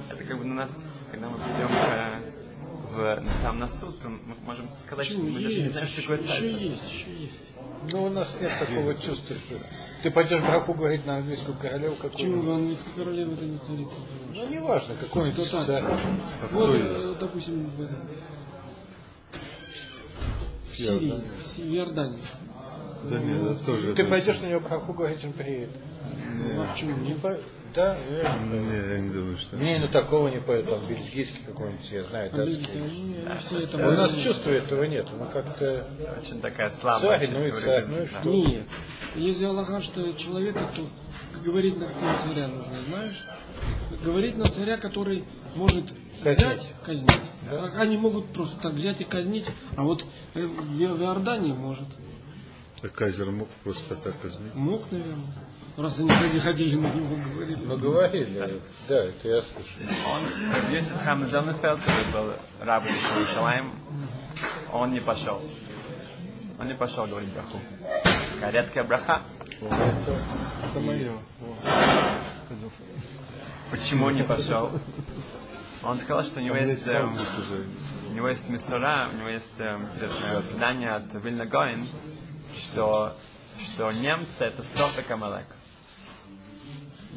Это 0.09 0.23
как 0.23 0.37
бы 0.37 0.45
на 0.45 0.55
нас, 0.55 0.77
когда 1.09 1.29
мы 1.29 1.37
придем 1.37 1.67
к, 1.67 2.44
в, 2.95 3.23
там 3.43 3.59
на 3.59 3.67
суд, 3.67 3.99
то 3.99 4.09
мы 4.09 4.35
можем 4.45 4.65
сказать, 4.85 5.05
что 5.05 5.19
мы 5.19 5.41
даже 5.41 5.61
не 5.61 5.69
знаем, 5.69 5.87
что 5.87 6.01
такое 6.01 6.17
еще 6.19 6.27
царство. 6.27 6.47
есть, 6.47 6.91
еще 6.91 7.13
есть. 7.19 7.51
Ну, 7.91 8.05
у 8.05 8.09
нас 8.09 8.35
нет 8.41 8.51
такого 8.59 8.95
чувства, 8.95 9.35
что 9.35 9.55
ты 10.01 10.11
пойдешь 10.11 10.41
браху 10.41 10.73
говорить 10.73 11.05
на 11.05 11.17
английскую 11.17 11.57
королеву 11.57 11.95
Почему 11.95 12.37
какую 12.37 12.55
английская 12.55 12.91
королева 12.95 13.33
это 13.33 13.45
не 13.45 13.57
царица? 13.57 13.99
Ну, 14.33 14.47
неважно, 14.47 14.95
какой-нибудь 14.99 15.47
Кто 15.47 15.57
так? 15.57 15.65
царь. 15.67 15.83
Вот, 16.51 16.75
э, 16.75 17.15
допустим, 17.19 17.65
в 17.65 17.81
этом. 17.81 17.97
В 20.71 20.77
Сирии, 20.77 21.21
в 21.57 21.75
Иордании. 21.75 22.19
Да 23.03 23.19
нет, 23.19 23.51
это 23.51 23.65
тоже... 23.65 23.93
Ты 23.93 24.05
пойдешь 24.05 24.41
на 24.41 24.47
него 24.47 24.61
браху 24.61 24.93
говорить, 24.93 25.23
он 25.23 25.33
приедет. 25.33 25.69
Ну, 26.37 26.61
а 26.63 26.67
почему 26.71 26.97
Не 26.97 27.09
нет? 27.09 27.19
по- 27.21 27.37
Да, 27.73 27.97
я- 28.09 28.37
Не, 28.37 28.93
я 28.93 28.99
не 28.99 29.09
думаю, 29.13 29.37
что... 29.37 29.57
Не, 29.57 29.79
ну 29.79 29.89
такого 29.89 30.29
не 30.29 30.39
поет, 30.39 30.69
там 30.69 30.85
бельгийский 30.87 31.43
какой-нибудь, 31.45 31.91
я 31.91 32.03
знаю, 32.03 32.31
видите, 32.45 32.81
датский. 33.27 33.83
У 33.83 33.91
нас 33.91 34.15
чувства 34.15 34.51
этого 34.51 34.83
нет, 34.85 35.07
ну 35.11 35.25
как-то... 35.27 35.87
Очень 36.17 36.39
такая 36.41 36.69
слабая. 36.69 37.19
Царь, 37.19 37.29
ну 37.31 37.45
и 37.47 37.51
царь, 37.51 37.85
ну 37.87 37.97
и 37.97 37.99
да. 38.01 38.07
что? 38.07 38.29
Нет. 38.29 38.63
Если 39.15 39.45
Аллаха, 39.45 39.81
что 39.81 40.13
человека, 40.13 40.61
то 40.75 40.87
говорить 41.43 41.77
на 41.79 41.87
какого 41.87 42.17
царя 42.17 42.47
нужно, 42.47 42.75
знаешь? 42.87 43.25
Говорить 44.03 44.37
на 44.37 44.49
царя, 44.49 44.77
который 44.77 45.25
может 45.55 45.85
Казнить. 46.23 46.47
взять, 46.47 46.73
казнить. 46.83 47.21
А 47.49 47.71
Они 47.81 47.97
могут 47.97 48.27
просто 48.27 48.61
так 48.61 48.73
взять 48.73 49.01
и 49.01 49.03
казнить, 49.03 49.45
а 49.75 49.83
вот 49.83 50.05
э, 50.33 50.45
в 50.45 50.77
в 50.77 51.01
Иордании 51.03 51.51
может. 51.53 51.87
А 52.81 52.87
Кайзер 52.87 53.31
мог 53.31 53.47
просто 53.63 53.95
так 53.95 54.19
казнить? 54.21 54.53
Мог, 54.55 54.89
наверное. 54.91 55.27
Раз 55.77 55.99
они 55.99 56.09
ходили, 56.09 56.39
ходили 56.39 56.75
на 56.75 56.87
него, 56.87 57.15
говорили. 57.17 57.59
Ну 57.65 57.77
говорили, 57.77 58.61
да, 58.87 58.95
это 58.95 59.27
я 59.27 59.41
слышал. 59.41 59.81
Он, 60.07 60.73
Йосиф 60.73 60.97
Хам 61.03 61.25
Зоннефелд, 61.25 61.81
который 61.81 62.11
был 62.13 62.33
рабом 62.61 62.87
Иерушалаем, 62.87 63.73
он 64.71 64.93
не 64.93 65.01
пошел. 65.01 65.41
Он 66.57 66.67
не 66.67 66.75
пошел 66.75 67.05
говорить 67.07 67.29
браху. 67.33 67.59
Такая 68.35 68.51
редкая 68.51 68.83
браха. 68.85 69.23
Это 69.59 70.79
мое. 70.79 71.11
Почему 73.69 74.09
не 74.11 74.23
пошел? 74.23 74.71
Он 75.83 75.99
сказал, 75.99 76.23
что 76.23 76.39
у 76.39 76.43
него 76.43 76.55
есть, 76.55 76.87
эм, 76.87 77.17
у 78.09 78.13
него 78.13 78.29
есть 78.29 78.49
мисура, 78.49 79.09
у 79.13 79.17
него 79.17 79.29
есть 79.29 79.59
эм, 79.59 79.87
э, 79.99 80.41
предание 80.49 80.89
от 80.91 81.13
Вильна 81.13 81.45
Гоин, 81.45 81.87
что, 82.57 83.15
что 83.63 83.91
немцы 83.91 84.45
это 84.45 84.63
Софик 84.63 85.11
Амалек. 85.11 85.45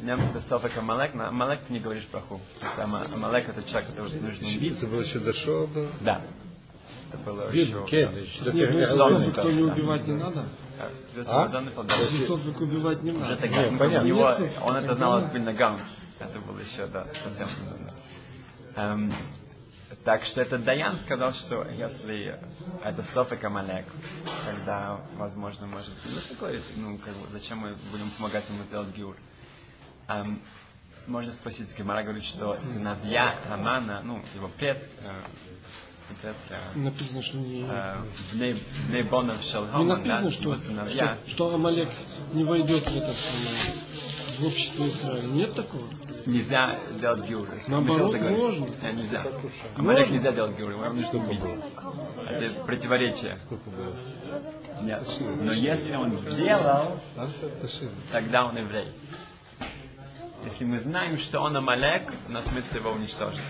Немцы 0.01 0.29
это 0.29 0.39
Софик 0.39 0.77
Амалек, 0.77 1.13
на 1.13 1.27
Амалек 1.27 1.61
ты 1.67 1.73
не 1.73 1.79
говоришь 1.79 2.07
браху. 2.11 2.39
То 2.59 2.65
есть 2.65 2.79
Ама- 2.79 3.05
Амалек 3.13 3.49
это 3.49 3.63
человек, 3.63 3.89
которого 3.89 4.09
тебе 4.09 4.21
нужно 4.27 4.47
убить. 4.47 4.77
Это 4.77 4.87
было 4.87 5.01
еще 5.01 5.19
до 5.19 5.33
Шоба. 5.33 5.87
Да. 6.01 6.21
Это 7.09 7.17
было 7.17 7.51
еще... 7.51 7.73
Ну 7.73 9.31
кто 9.31 9.51
не 9.51 9.65
да. 9.65 9.73
убивать 9.73 10.07
не 10.07 10.13
надо. 10.13 10.45
Йосиф 11.15 11.33
А? 11.33 11.47
Ситофик 12.05 12.61
убивать 12.61 13.03
не 13.03 13.11
Уже 13.11 13.19
надо. 13.19 13.35
тогда, 13.37 13.63
Не, 13.63 13.71
ну, 13.71 13.77
понятно. 13.77 14.07
него, 14.07 14.33
он 14.61 14.75
это 14.77 14.93
знал 14.93 15.15
от 15.15 15.33
Вильнагаун. 15.33 15.79
Это 16.19 16.39
было 16.39 16.59
еще, 16.59 16.85
да, 16.87 17.05
совсем 17.23 17.47
недавно. 17.47 17.89
Эм, 18.75 19.13
так 20.03 20.23
что 20.23 20.41
этот 20.41 20.63
Даян 20.63 20.97
сказал, 20.99 21.33
что 21.33 21.65
если 21.77 22.39
это 22.83 23.03
Софик 23.03 23.43
Амалек, 23.43 23.87
тогда, 24.45 25.01
возможно, 25.17 25.67
может... 25.67 25.91
Ну, 26.05 26.19
такое, 26.29 26.61
ну, 26.77 26.97
как 26.97 27.13
бы, 27.15 27.27
зачем 27.31 27.59
мы 27.59 27.75
будем 27.91 28.09
помогать 28.17 28.47
ему 28.49 28.63
сделать 28.63 28.89
гиур? 28.95 29.15
Эм, 30.09 30.39
можно 31.07 31.31
спросить, 31.31 31.67
Гемара 31.77 32.03
говорит, 32.03 32.23
что 32.25 32.59
сыновья 32.61 33.35
Рамана, 33.47 34.01
ну, 34.03 34.21
его 34.35 34.47
пред, 34.47 34.83
э, 35.03 35.11
не 36.09 36.15
пред, 36.15 36.35
э, 36.49 36.77
Написано, 36.79 37.21
что 37.21 37.37
не... 37.37 37.63
э, 37.67 37.95
Бней 38.33 38.55
Бней 38.87 39.03
Бонов 39.03 39.37
Не 39.37 39.43
Шалхаман, 39.43 39.87
да, 39.87 39.95
написано, 40.21 40.31
что, 40.31 40.55
сыновья, 40.55 41.17
что, 41.25 41.29
что 41.29 41.53
Амалек 41.53 41.89
не 42.33 42.43
войдет 42.43 42.81
в 42.81 42.97
этот 42.97 43.15
самый, 43.15 44.39
в 44.39 44.47
общество 44.47 44.83
Израиля. 44.87 45.27
Нет 45.27 45.53
такого? 45.53 45.83
Нельзя 46.25 46.79
делать. 46.99 47.49
Если 47.55 47.71
Наоборот, 47.71 48.11
можно. 48.19 48.65
э, 48.81 48.91
Нельзя. 48.91 49.23
Амалек 49.75 49.99
Можно. 50.01 50.13
нельзя 50.13 50.31
делать 50.31 50.57
гиур, 50.57 50.71
его 50.71 50.89
нужно 50.89 51.19
убить. 51.23 51.41
Это 52.27 52.63
противоречие. 52.65 53.37
Нет. 54.81 55.03
Но 55.41 55.53
если 55.53 55.95
он 55.95 56.13
сделал, 56.29 56.99
тогда 58.11 58.45
он 58.45 58.57
еврей. 58.57 58.91
Если 60.45 60.65
мы 60.65 60.79
знаем, 60.79 61.17
что 61.17 61.39
он 61.41 61.55
Амалек, 61.57 62.11
у 62.27 62.31
нас 62.31 62.47
смысл 62.47 62.77
его 62.77 62.91
уничтожить. 62.91 63.41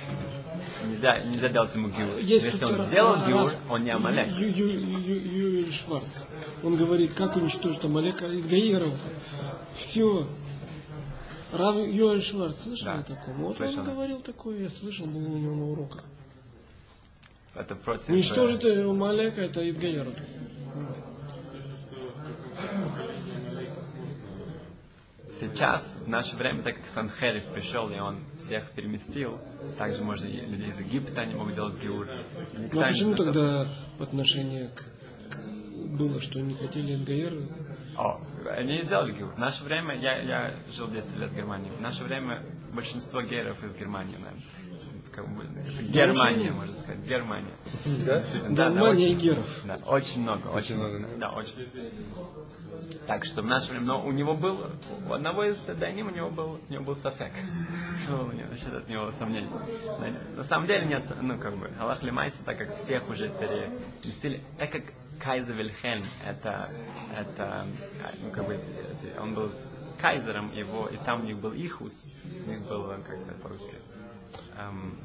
Нельзя, 0.88 1.20
нельзя 1.20 1.50
делать 1.50 1.76
ему 1.76 1.90
гиур. 1.90 2.18
Если 2.20 2.66
он 2.66 2.88
сделал 2.88 3.28
гиур, 3.28 3.52
он 3.70 3.84
не 3.84 3.92
Амалек. 3.92 4.32
Ю- 4.32 4.50
Ю- 4.50 4.70
Ю- 4.72 5.00
Ю- 5.00 5.52
Юрий 5.60 5.72
Шварц. 5.72 6.24
Он 6.64 6.76
говорит, 6.76 7.14
как 7.14 7.36
уничтожить 7.36 7.84
Амалека 7.86 8.28
Гаиров. 8.28 8.94
Все. 9.74 10.28
Рав 11.52 11.76
Юэль 11.76 12.22
Шварц, 12.22 12.62
слышал 12.64 12.86
Да, 12.86 13.00
о 13.00 13.04
таком? 13.04 13.34
Вот 13.44 13.58
слышал. 13.58 13.80
он 13.80 13.86
говорил 13.86 14.20
такое, 14.20 14.62
я 14.64 14.70
слышал, 14.70 15.08
был 15.08 15.34
у 15.34 15.38
него 15.38 15.56
на 15.56 15.66
уроках. 15.72 16.04
Это 17.56 17.76
против... 17.76 18.10
Уничтожить 18.10 18.64
Амалека, 18.64 19.42
это 19.42 19.68
Идгаеров. 19.70 20.14
Сейчас, 25.40 25.96
в 26.06 26.10
наше 26.10 26.36
время, 26.36 26.64
так 26.64 26.76
как 26.76 26.86
Санхериф 26.88 27.46
пришел, 27.54 27.90
и 27.90 27.98
он 27.98 28.20
всех 28.38 28.72
переместил, 28.72 29.40
также 29.78 30.04
можно 30.04 30.26
и 30.26 30.42
людей 30.42 30.70
из 30.72 30.80
Египта, 30.80 31.22
они 31.22 31.36
могут 31.36 31.56
делать. 31.56 31.76
Никто 31.82 32.80
Ну 32.80 32.82
а 32.82 32.88
почему 32.88 33.16
тогда 33.16 33.68
отношение 34.00 34.68
к, 34.68 34.80
к- 34.82 35.98
было, 35.98 36.20
что 36.20 36.42
не 36.42 36.56
хотели 36.56 36.96
Идгаера? 36.96 37.42
О, 37.98 38.20
они 38.50 38.78
не 38.78 38.84
сделали 38.84 39.14
гиур. 39.14 39.32
В 39.34 39.38
наше 39.40 39.64
время, 39.64 39.98
я, 39.98 40.18
я 40.22 40.56
жил 40.74 40.90
10 40.90 41.18
лет 41.18 41.32
в 41.32 41.36
Германии, 41.36 41.72
в 41.72 41.80
наше 41.82 42.04
время 42.04 42.44
большинство 42.74 43.22
геров 43.22 43.64
из 43.64 43.74
Германии, 43.76 44.16
наверное. 44.18 44.42
Как 45.12 45.28
бы, 45.28 45.44
Германия, 45.88 46.52
можно 46.52 46.74
сказать, 46.76 47.00
Германия. 47.02 47.54
Да? 48.06 48.24
Германия 48.50 49.10
и 49.10 49.16
очень- 49.16 49.18
геров. 49.18 49.62
Да, 49.66 49.78
очень 49.88 50.22
много, 50.22 50.48
очень 50.48 50.76
много. 50.78 51.08
Да, 51.18 51.30
очень. 51.32 51.54
Так 53.08 53.26
что 53.26 53.42
в 53.42 53.46
наше 53.46 53.72
время, 53.72 53.86
но 53.86 54.06
у 54.06 54.12
него 54.12 54.36
был, 54.36 54.68
у 55.08 55.14
одного 55.14 55.44
из 55.44 55.58
Даним 55.66 56.08
у 56.08 56.12
него 56.12 56.30
был, 56.30 56.60
у 56.68 56.72
него 56.74 56.84
был 56.84 56.96
сафек. 56.96 57.34
Был 58.08 58.22
у 58.30 58.32
него, 58.32 58.50
насчет 58.50 58.74
от 58.74 58.88
него 58.88 59.12
сомнений. 59.12 59.50
На- 60.36 60.44
самом 60.44 60.68
деле 60.68 60.86
нет, 60.86 61.06
ну 61.22 61.38
как 61.40 61.58
бы, 61.58 61.70
Аллах 61.80 62.04
Лимайса, 62.04 62.44
так 62.46 62.58
как 62.58 62.76
всех 62.76 63.10
уже 63.10 63.30
переместили, 63.30 64.42
так 64.58 64.72
как 64.72 64.84
Кайзер 65.20 65.56
Вильхельм, 65.56 66.04
это, 66.26 66.70
это, 67.18 67.66
ну 68.24 68.32
как 68.32 68.46
бы, 68.48 68.54
это- 68.54 69.22
он 69.22 69.34
был 69.34 69.52
кайзером 70.00 70.54
его, 70.54 70.88
и 70.88 70.98
там 70.98 71.22
у 71.22 71.24
них 71.26 71.38
был 71.40 71.52
Ихус, 71.52 72.10
у 72.46 72.50
них 72.50 72.62
был, 72.68 72.88
как 73.06 73.20
сказать 73.20 73.42
по-русски, 73.42 73.76
эм, 74.58 74.98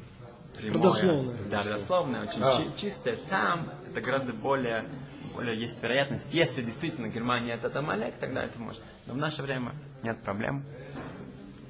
прямое. 0.55 0.77
Родословное. 0.77 1.37
Да, 1.49 1.63
родословное, 1.63 2.21
очень 2.23 2.41
А. 2.41 2.57
чи- 2.57 2.81
чистое. 2.81 3.17
Там 3.29 3.71
это 3.89 4.01
гораздо 4.01 4.33
более, 4.33 4.85
более 5.33 5.59
есть 5.59 5.81
вероятность. 5.81 6.33
Если 6.33 6.61
действительно 6.61 7.07
Германия 7.07 7.53
это 7.53 7.77
Амалек, 7.77 8.17
тогда 8.19 8.43
это 8.43 8.59
может. 8.59 8.83
Но 9.07 9.13
в 9.13 9.17
наше 9.17 9.41
время 9.41 9.73
нет 10.03 10.21
проблем. 10.21 10.63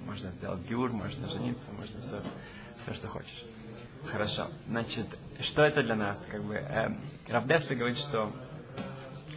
Можно 0.06 0.32
сделать 0.32 0.62
гюр, 0.70 0.92
можно 0.92 1.28
жениться, 1.28 1.66
можно 1.78 2.00
все, 2.02 2.22
все 2.80 2.94
что 2.94 3.08
хочешь. 3.08 3.44
Хорошо. 4.06 4.48
Значит, 4.68 5.08
что 5.40 5.64
это 5.64 5.82
для 5.82 5.96
нас? 5.96 6.24
Как 6.32 6.44
бы, 6.44 6.54
эм, 6.56 7.00
Рав 7.28 7.48
Десли 7.48 7.74
говорит, 7.76 7.98
что 7.98 8.32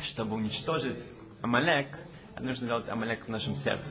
чтобы 0.02 0.36
уничтожить 0.36 0.98
Амалек, 1.40 1.88
нужно 2.38 2.66
делать 2.66 2.88
Амалек 2.88 3.24
в 3.24 3.28
нашем 3.28 3.54
сердце. 3.54 3.88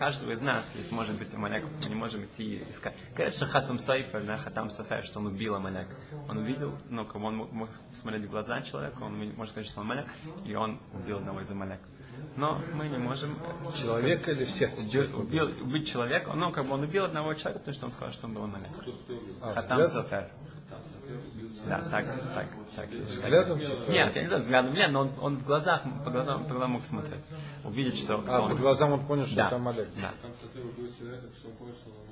Каждого 0.00 0.30
из 0.30 0.40
нас, 0.40 0.72
если 0.76 0.94
может 0.94 1.18
быть 1.18 1.34
Амалек, 1.34 1.62
мы 1.82 1.88
не 1.90 1.94
можем 1.94 2.24
идти 2.24 2.64
искать. 2.70 2.96
Что 3.34 3.44
Хасам 3.44 3.78
Сайфер, 3.78 4.24
да, 4.24 4.38
Хатам 4.38 4.70
Сафер, 4.70 5.04
что 5.04 5.18
он 5.18 5.26
убил 5.26 5.56
Амалек. 5.56 5.88
Он 6.26 6.38
увидел, 6.38 6.78
ну, 6.88 7.04
бы 7.04 7.22
он 7.22 7.36
мог, 7.36 7.52
мог 7.52 7.68
смотреть 7.92 8.24
в 8.24 8.30
глаза 8.30 8.62
человека, 8.62 9.02
он 9.02 9.18
может 9.34 9.50
сказать, 9.50 9.68
что 9.68 9.82
он 9.82 9.90
Амалек, 9.90 10.08
и 10.46 10.54
он 10.54 10.80
убил 10.94 11.18
одного 11.18 11.42
из 11.42 11.50
Амалек. 11.50 11.80
Но 12.36 12.58
мы 12.74 12.88
не 12.88 12.96
можем 12.98 13.36
э, 13.42 13.76
Человек 13.76 14.28
или 14.28 14.44
всех? 14.44 14.70
убил, 14.78 15.46
убить 15.62 15.88
человека, 15.88 16.32
ну, 16.32 16.52
как 16.52 16.66
бы 16.66 16.74
он 16.74 16.82
убил 16.82 17.04
одного 17.04 17.34
человека, 17.34 17.58
потому 17.58 17.74
что 17.74 17.86
он 17.86 17.92
сказал, 17.92 18.12
что 18.12 18.26
он 18.26 18.34
был 18.34 18.44
Амалек. 18.44 18.68
А, 19.42 19.54
Хатам? 19.54 19.82
Сафер. 19.86 20.30
Да, 21.66 21.80
так, 21.90 22.06
так, 22.34 22.46
так. 22.76 22.88
Взглядом 22.90 23.58
типа? 23.58 23.90
Нет, 23.90 24.14
я 24.14 24.22
не 24.22 24.28
знаю, 24.28 24.42
взглядом 24.42 24.72
нет, 24.74 24.92
но 24.92 25.00
он, 25.00 25.12
он 25.20 25.36
в 25.38 25.44
глазах, 25.44 25.82
по 26.04 26.10
глазам, 26.10 26.44
по 26.44 26.50
глазам 26.50 26.70
мог 26.70 26.84
смотреть. 26.84 27.20
Увидеть, 27.64 27.98
что 27.98 28.22
А, 28.28 28.42
он. 28.42 28.50
по 28.50 28.54
глазам 28.54 28.92
он 28.92 29.04
понял, 29.06 29.26
что 29.26 29.36
да, 29.36 29.46
это 29.48 29.56
Амалек. 29.56 29.88
да. 30.00 30.12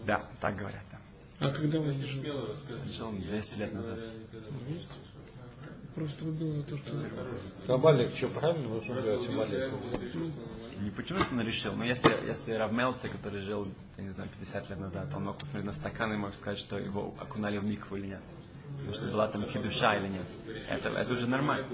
Да, 0.04 0.22
так 0.40 0.56
говорят, 0.56 0.82
да. 0.90 0.98
А 1.46 1.52
когда 1.52 1.78
он 1.78 1.92
жил? 1.94 2.24
Жил 2.86 3.08
он 3.08 3.20
200 3.20 3.58
лет 3.60 3.72
назад. 3.72 3.98
Просто 5.98 6.24
убил 6.26 6.52
за 6.52 6.62
то, 6.62 6.76
что... 6.76 7.74
Амалек, 7.74 8.14
что 8.14 8.28
правильно 8.28 8.68
нужно 8.68 9.02
делать? 9.02 9.28
Не 10.80 10.90
почему 10.90 11.18
что 11.18 11.34
он 11.34 11.40
решил, 11.40 11.74
но 11.74 11.84
если, 11.84 12.08
если 12.24 12.52
Равмелце, 12.52 13.08
который 13.08 13.40
жил, 13.40 13.66
я 13.96 14.04
не 14.04 14.10
знаю, 14.10 14.30
50 14.38 14.70
лет 14.70 14.78
назад, 14.78 15.12
он 15.12 15.24
мог 15.24 15.38
посмотреть 15.38 15.66
на 15.66 15.72
стакан 15.72 16.12
и 16.12 16.16
мог 16.16 16.36
сказать, 16.36 16.60
что 16.60 16.78
его 16.78 17.14
окунали 17.18 17.58
в 17.58 17.64
микву 17.64 17.96
или 17.96 18.06
нет. 18.06 18.22
Потому 18.76 18.94
что 18.94 19.06
была 19.10 19.26
там 19.26 19.42
кидуша 19.44 19.96
или 19.96 20.06
нет. 20.06 20.26
Это, 20.68 20.90
это 20.90 21.12
уже 21.14 21.26
нормально. 21.26 21.66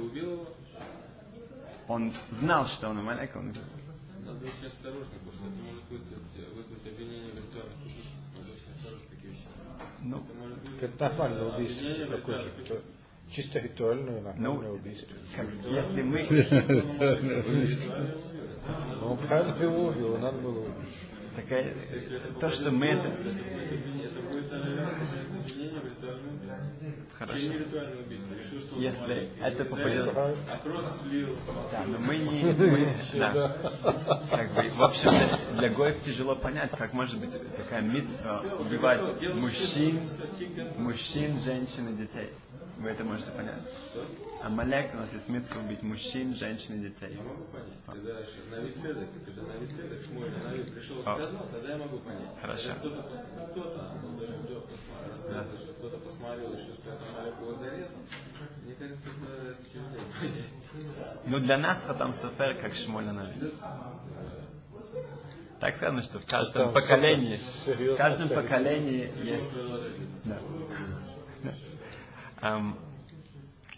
Он 1.86 2.14
знал, 2.30 2.66
что 2.66 2.88
он 2.88 2.98
Амалек, 3.00 3.36
он 3.36 3.52
Надо 4.24 4.46
очень 4.46 4.68
осторожно, 4.68 5.12
потому 5.18 5.32
что 5.32 5.44
это 5.44 5.64
может 5.66 5.82
вызвать, 5.90 6.54
вызвать 6.56 6.86
обвинение 6.86 7.30
в 7.30 7.36
ритуале. 7.36 7.72
Надо 8.38 8.52
очень 8.52 8.72
осторожно 8.74 9.06
такие 9.10 9.32
вещи. 9.32 9.42
ну, 10.00 10.24
Это 10.80 11.10
нормальное 11.10 11.54
убийство. 11.54 11.78
обвинение 11.78 12.06
в 12.06 12.10
Такое 12.10 12.38
же. 12.38 12.82
Чисто 13.30 13.58
ритуальное 13.58 14.20
нормальное 14.20 14.70
Ну, 14.70 14.74
убийство. 14.74 15.08
как, 15.34 15.46
если 15.70 16.02
мы 16.02 16.18
он 19.02 19.18
правильно 19.18 19.62
его 19.62 19.86
убил, 19.88 20.16
надо 20.18 20.38
было 20.38 20.64
такая, 21.36 21.74
то, 22.40 22.48
что 22.48 22.70
мы 22.70 22.86
это 22.86 23.16
хорошо. 27.18 27.36
Если 28.76 29.28
это 29.40 29.64
слил. 31.02 31.36
Да, 31.72 31.84
но 31.86 31.98
мы 31.98 32.18
не, 32.18 32.42
мы, 32.44 32.88
да, 33.14 33.56
как 34.30 34.54
бы, 34.54 34.68
в 34.68 34.82
общем, 34.82 35.10
для, 35.10 35.58
для 35.58 35.68
гоев 35.70 36.02
тяжело 36.02 36.36
понять, 36.36 36.70
как 36.70 36.92
может 36.92 37.18
быть 37.18 37.32
такая 37.56 37.82
митва 37.82 38.42
убивать 38.58 39.00
мужчин, 39.34 40.00
мужчин, 40.78 41.40
женщин 41.40 41.88
и 41.88 41.96
детей. 41.96 42.30
Вы 42.78 42.90
это 42.90 43.04
можете 43.04 43.30
понять? 43.30 43.60
Амалек 44.42 44.92
у 44.94 44.98
нас 44.98 45.12
есть 45.12 45.28
митва 45.28 45.60
убить 45.60 45.82
мужчин, 45.82 46.34
женщин 46.34 46.74
и 46.74 46.78
детей. 46.90 47.16
Я 47.16 47.22
могу 47.22 47.44
понять. 47.44 47.78
Когда 47.86 48.12
Нави 48.56 48.72
Цедек, 48.72 49.08
когда 49.24 49.42
Нави 49.42 49.66
Цедек, 49.68 50.02
Шмуэль 50.04 50.32
Нави 50.44 50.64
пришел 50.64 50.96
и 50.98 51.02
А. 51.06 51.16
сказал, 51.16 51.46
тогда 51.52 51.68
я 51.72 51.78
могу 51.78 51.98
понять. 51.98 52.28
Хорошо. 52.40 52.68
Когда 52.82 52.88
Кто-то, 52.88 53.02
кто-то, 53.52 53.90
он 54.04 54.18
даже 54.18 54.32
вдруг 54.34 54.64
посма- 54.64 55.10
рассказывает, 55.10 55.60
что 55.60 55.72
кто-то 55.74 55.98
посмотрел, 55.98 56.52
решил, 56.52 56.74
что 56.74 56.90
это 56.90 57.04
Малек 57.16 57.40
его 57.40 57.52
зарезал. 57.54 57.98
Мне 58.64 58.74
кажется, 58.74 59.08
это 59.08 59.68
тяжелее 59.68 60.00
понять. 60.20 61.20
Ну, 61.26 61.38
для 61.40 61.58
нас 61.58 61.84
Хатам 61.86 62.12
Софер 62.12 62.56
как 62.56 62.74
Шмоль 62.74 63.04
Нави. 63.04 63.52
Так 65.60 65.76
сказано, 65.76 66.02
что 66.02 66.18
в 66.18 66.26
каждом 66.26 66.72
поколении, 66.74 67.38
в 67.66 67.96
каждом 67.96 68.28
поколении 68.28 69.10
есть 69.24 69.50
Да 70.24 70.38
Да. 72.43 72.49
Эм, 72.57 72.77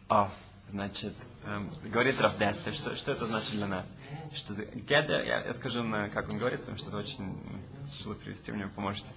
о, 0.09 0.29
значит, 0.67 1.13
эм, 1.45 1.71
говорит 1.83 2.19
Рафдестер, 2.21 2.73
что, 2.73 2.95
что 2.95 3.11
это 3.13 3.25
значит 3.27 3.51
для 3.51 3.67
нас? 3.67 3.97
Что 4.33 4.53
за- 4.53 4.65
гедер, 4.65 5.21
я, 5.23 5.45
я 5.45 5.53
скажу, 5.53 5.83
на, 5.83 6.09
как 6.09 6.29
он 6.29 6.37
говорит, 6.37 6.59
потому 6.61 6.77
что 6.77 6.89
это 6.89 6.97
очень 6.97 7.23
м, 7.23 7.61
тяжело 7.87 8.15
привести, 8.15 8.51
вы 8.51 8.57
мне 8.57 8.67
поможете. 8.67 9.07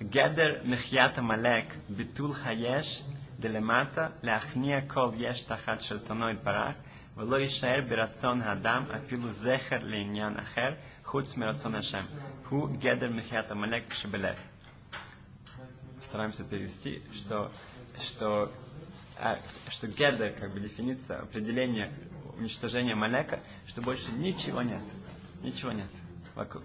Гедер 0.00 0.62
мехьята 0.64 1.22
малек 1.22 1.74
битул 1.88 2.32
хаеш 2.32 3.02
делемата 3.38 4.10
להכניע 4.22 4.80
כל 4.88 5.10
יש 5.16 5.42
תחת 5.42 5.80
שלטונו 5.82 6.28
יתברך 6.30 6.76
ולא 7.16 7.36
יישאר 7.36 7.80
ברצון 7.88 8.42
האדם 8.42 8.84
אפילו 8.96 9.30
זכר 9.32 9.78
לעניין 9.82 10.38
אחר 10.38 10.74
חוץ 11.04 11.36
מרצון 11.36 11.74
השם. 11.74 12.04
הוא 12.48 12.68
גדר 12.78 13.10
מחיית 13.10 13.50
עמלק 13.50 13.94
שבלב. 13.94 14.36
стараемся 16.00 16.44
перевести, 16.44 17.02
что, 17.12 17.50
что, 18.00 18.50
а, 19.19 19.39
что 19.69 19.87
гедер, 19.87 20.33
как 20.33 20.51
бы 20.53 20.59
дефиниция, 20.59 21.19
определение 21.19 21.91
уничтожения 22.37 22.95
Малека, 22.95 23.39
что 23.67 23.81
больше 23.81 24.11
ничего 24.11 24.61
нет. 24.61 24.81
Ничего 25.41 25.71
нет. 25.71 25.89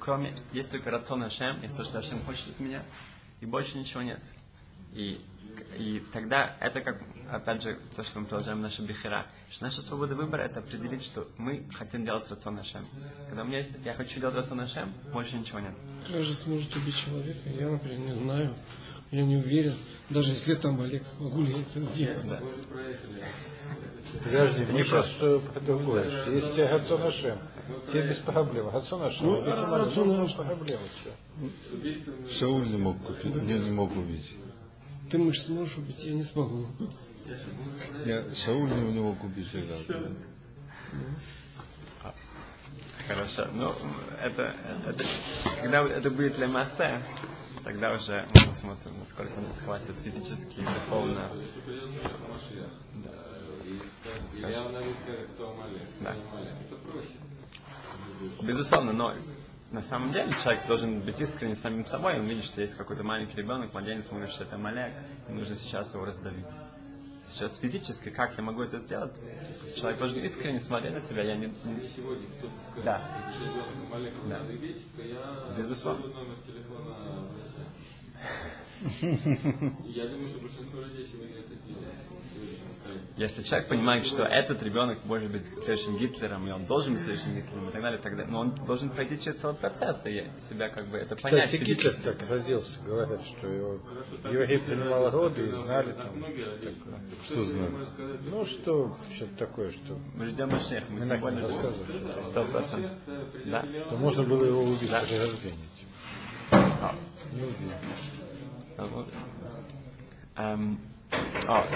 Кроме, 0.01 0.35
есть 0.53 0.71
только 0.71 0.91
рацион 0.91 1.23
Ашем, 1.23 1.63
есть 1.63 1.77
то, 1.77 1.85
что 1.85 1.99
Ашем 1.99 2.23
хочет 2.25 2.49
от 2.49 2.61
меня, 2.61 2.83
и 3.41 3.47
больше 3.47 3.79
ничего 3.79 4.03
нет. 4.03 4.21
И, 4.93 5.21
и 5.79 6.03
тогда 6.13 6.57
это 6.61 6.81
как, 6.81 7.01
опять 7.31 7.63
же, 7.63 7.79
то, 7.95 8.03
что 8.03 8.19
мы 8.19 8.27
продолжаем 8.27 8.61
наша 8.61 8.83
бихера, 8.83 9.27
что 9.49 9.65
наша 9.65 9.81
свобода 9.81 10.17
выбора 10.17 10.43
это 10.43 10.59
определить, 10.59 11.05
что 11.05 11.29
мы 11.37 11.65
хотим 11.73 12.05
делать 12.05 12.29
рацион 12.29 12.59
Ашем. 12.59 12.85
Когда 13.29 13.43
у 13.43 13.47
меня 13.47 13.59
есть, 13.59 13.79
я 13.85 13.95
хочу 13.95 14.19
делать 14.19 14.35
рацион 14.35 14.61
Ашем, 14.61 14.93
больше 15.13 15.37
ничего 15.37 15.61
нет. 15.61 15.75
Как 16.11 16.23
же 16.23 16.35
сможет 16.35 16.75
убить 16.75 16.97
человека? 16.97 17.49
Я, 17.49 17.69
например, 17.69 17.99
не 17.99 18.15
знаю. 18.15 18.55
Я 19.11 19.25
не 19.25 19.37
уверен. 19.37 19.75
Даже 20.09 20.31
если 20.31 20.55
там 20.55 20.81
Олег, 20.81 21.05
смогу 21.05 21.43
ли 21.43 21.53
я 21.53 21.61
это 21.61 21.81
сделать. 21.81 22.29
Да. 22.29 22.41
Подожди, 24.25 24.67
мы 24.71 24.85
сейчас 24.85 25.11
про 25.13 25.61
другое. 25.61 26.11
Если 26.29 26.53
тебе 26.53 26.69
Гацон 26.69 27.03
Ашем, 27.03 27.39
тебе 27.93 28.09
без 28.09 28.17
проблем. 28.19 28.71
Гацон 28.71 29.03
Ашем, 29.03 29.27
Ну, 29.27 29.43
а 29.45 29.85
Гацон 29.85 30.09
ну, 30.09 30.25
Ашем. 30.25 30.47
проблемы. 30.47 30.83
Шауль 32.29 32.69
не 32.69 32.79
мог 32.79 32.99
купить, 33.03 33.35
не, 33.35 33.59
не 33.59 33.71
мог 33.71 33.97
убить. 33.97 34.31
Ты 35.11 35.19
мышь 35.19 35.43
сможешь 35.43 35.79
убить, 35.79 36.05
я 36.05 36.13
не 36.13 36.23
смогу. 36.23 36.67
Я, 38.05 38.25
Шауль 38.35 38.69
не, 38.71 38.93
не 38.93 39.01
мог 39.01 39.23
убить 39.25 39.49
всегда. 39.49 40.09
Хорошо. 43.11 43.49
Ну, 43.55 43.73
это, 44.23 44.55
это, 44.87 45.05
когда 45.61 45.83
это 45.83 46.11
будет 46.13 46.37
для 46.37 46.47
массы, 46.47 47.03
тогда 47.65 47.93
уже 47.93 48.25
мы 48.37 48.47
посмотрим, 48.47 49.01
насколько 49.01 49.41
нас 49.41 49.59
хватит 49.59 49.97
физически 49.99 50.61
и 50.61 50.63
духовно. 50.63 51.29
Да. 56.01 56.15
Проще. 56.93 57.09
Безусловно, 58.43 58.93
но 58.93 59.15
на 59.73 59.83
самом 59.83 60.13
деле 60.13 60.31
человек 60.41 60.69
должен 60.69 61.01
быть 61.01 61.21
искренне 61.21 61.57
с 61.57 61.61
самим 61.63 61.87
собой. 61.87 62.17
Он 62.21 62.27
видит, 62.27 62.45
что 62.45 62.61
есть 62.61 62.77
какой-то 62.77 63.03
маленький 63.03 63.39
ребенок, 63.39 63.73
младенец, 63.73 64.07
смотрит, 64.07 64.31
что 64.31 64.45
это 64.45 64.57
Малек, 64.57 64.93
и 65.29 65.33
нужно 65.33 65.57
сейчас 65.57 65.95
его 65.95 66.05
раздавить. 66.05 66.47
Сейчас 67.23 67.59
физически, 67.59 68.09
как 68.11 68.37
я 68.37 68.43
могу 68.43 68.63
это 68.63 68.79
сделать? 68.79 69.21
Человек 69.77 69.99
должен 69.99 70.19
искренне 70.25 70.59
смотреть 70.61 70.95
на 70.95 71.01
себя. 71.01 71.23
Я 71.23 71.37
не, 71.37 71.47
не- 71.47 71.87
Сегодня 71.87 72.27
кто-то 72.39 72.53
скажет, 72.71 72.85
Да. 72.85 73.01
что 73.33 73.45
ребенка 73.45 73.71
Амалека 73.87 74.17
Да. 74.29 74.39
надо 74.41 74.53
бить, 74.55 74.85
то 74.97 75.03
я 75.03 75.55
Безусловно. 75.57 76.07
номер 76.09 76.37
телефона 76.47 76.97
Я 79.85 80.09
думаю, 80.09 80.27
что 80.29 80.39
большинство 80.39 80.81
людей 80.81 81.05
сегодня 81.05 81.41
это 81.41 81.55
сделают. 81.55 81.95
Сегодня. 82.33 82.71
Если 83.17 83.43
человек 83.43 83.69
понимает, 83.69 84.07
что 84.07 84.25
этот 84.25 84.63
ребенок 84.63 85.05
может 85.05 85.31
быть 85.31 85.45
следующим 85.47 85.99
Гитлером, 85.99 86.49
и 86.49 86.51
он 86.51 86.65
должен 86.65 86.95
быть 86.95 87.03
следующим 87.03 87.37
Гитлером 87.37 87.69
и 87.69 87.73
так 87.73 87.83
далее, 87.83 88.01
тогда, 88.01 88.25
но 88.27 88.41
он 88.41 88.55
должен 88.65 88.89
пройти 88.91 89.21
через 89.21 89.39
целый 89.39 89.57
процесс 89.57 90.07
и 90.07 90.27
себя 90.49 90.71
как 90.71 90.89
бы 90.89 90.97
это 90.97 91.17
понять. 91.17 91.45
Кстати, 91.45 91.63
Гитлер 91.63 91.95
как 92.03 92.29
родился, 92.31 92.81
говорят, 92.83 93.23
что 93.25 93.49
его 93.49 93.81
еврей 94.25 94.59
принимал 94.61 95.11
роды 95.11 95.49
и 95.49 95.51
знали 95.51 95.93
там. 95.93 96.25
Что 97.25 97.45
знаю? 97.45 97.87
Ну 98.25 98.45
что, 98.45 98.97
что-то 99.15 99.37
такое, 99.37 99.71
что, 99.71 99.99
Мы 100.15 100.27
ждем 100.27 100.49
Машех, 100.49 100.85
мы 100.89 101.07
тем 101.07 101.21
более 101.21 101.45
сто 102.31 102.45
процентов. 102.47 102.93
Да? 103.45 103.67
что 103.87 103.97
можно 103.97 104.23
было 104.23 104.45
его 104.45 104.63
убить 104.63 104.91
Да. 104.91 105.03
при 105.03 105.17
рождении. 105.19 105.71
Эм, 110.37 110.81
о, 111.47 111.67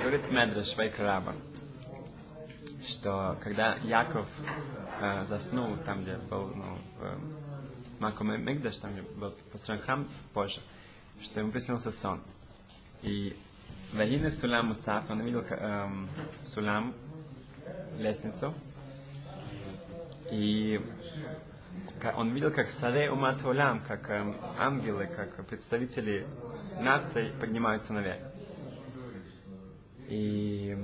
говорит 0.00 0.30
Медреш 0.30 0.76
Вайкараба, 0.76 1.34
что 2.84 3.38
когда 3.40 3.76
Яков 3.76 4.26
э, 5.00 5.24
заснул 5.26 5.76
там, 5.84 6.02
где 6.02 6.16
был 6.16 6.48
ну, 6.54 6.78
в 6.98 8.00
Маком 8.00 8.44
Мигдаш, 8.44 8.76
там, 8.78 8.92
где 8.92 9.02
был 9.02 9.32
построен 9.52 9.80
храм 9.80 10.08
позже, 10.32 10.60
что 11.22 11.40
ему 11.40 11.52
приснился 11.52 11.92
сон. 11.92 12.20
И 13.02 13.36
Вагины 13.92 14.30
Сулам 14.30 14.68
Муцаф, 14.68 15.08
он 15.10 15.20
видел 15.22 15.44
эм, 15.48 16.08
Сулам, 16.42 16.92
лестницу, 17.98 18.52
и 20.30 20.80
он 22.16 22.30
видел, 22.30 22.50
как 22.50 22.68
Саре 22.70 23.10
Умат 23.10 23.44
Улам, 23.44 23.82
как 23.82 24.10
эм, 24.10 24.36
ангелы, 24.58 25.06
как 25.06 25.46
представители 25.46 26.26
наций 26.80 27.32
поднимаются 27.40 27.92
наверх. 27.92 28.20
И 30.08 30.76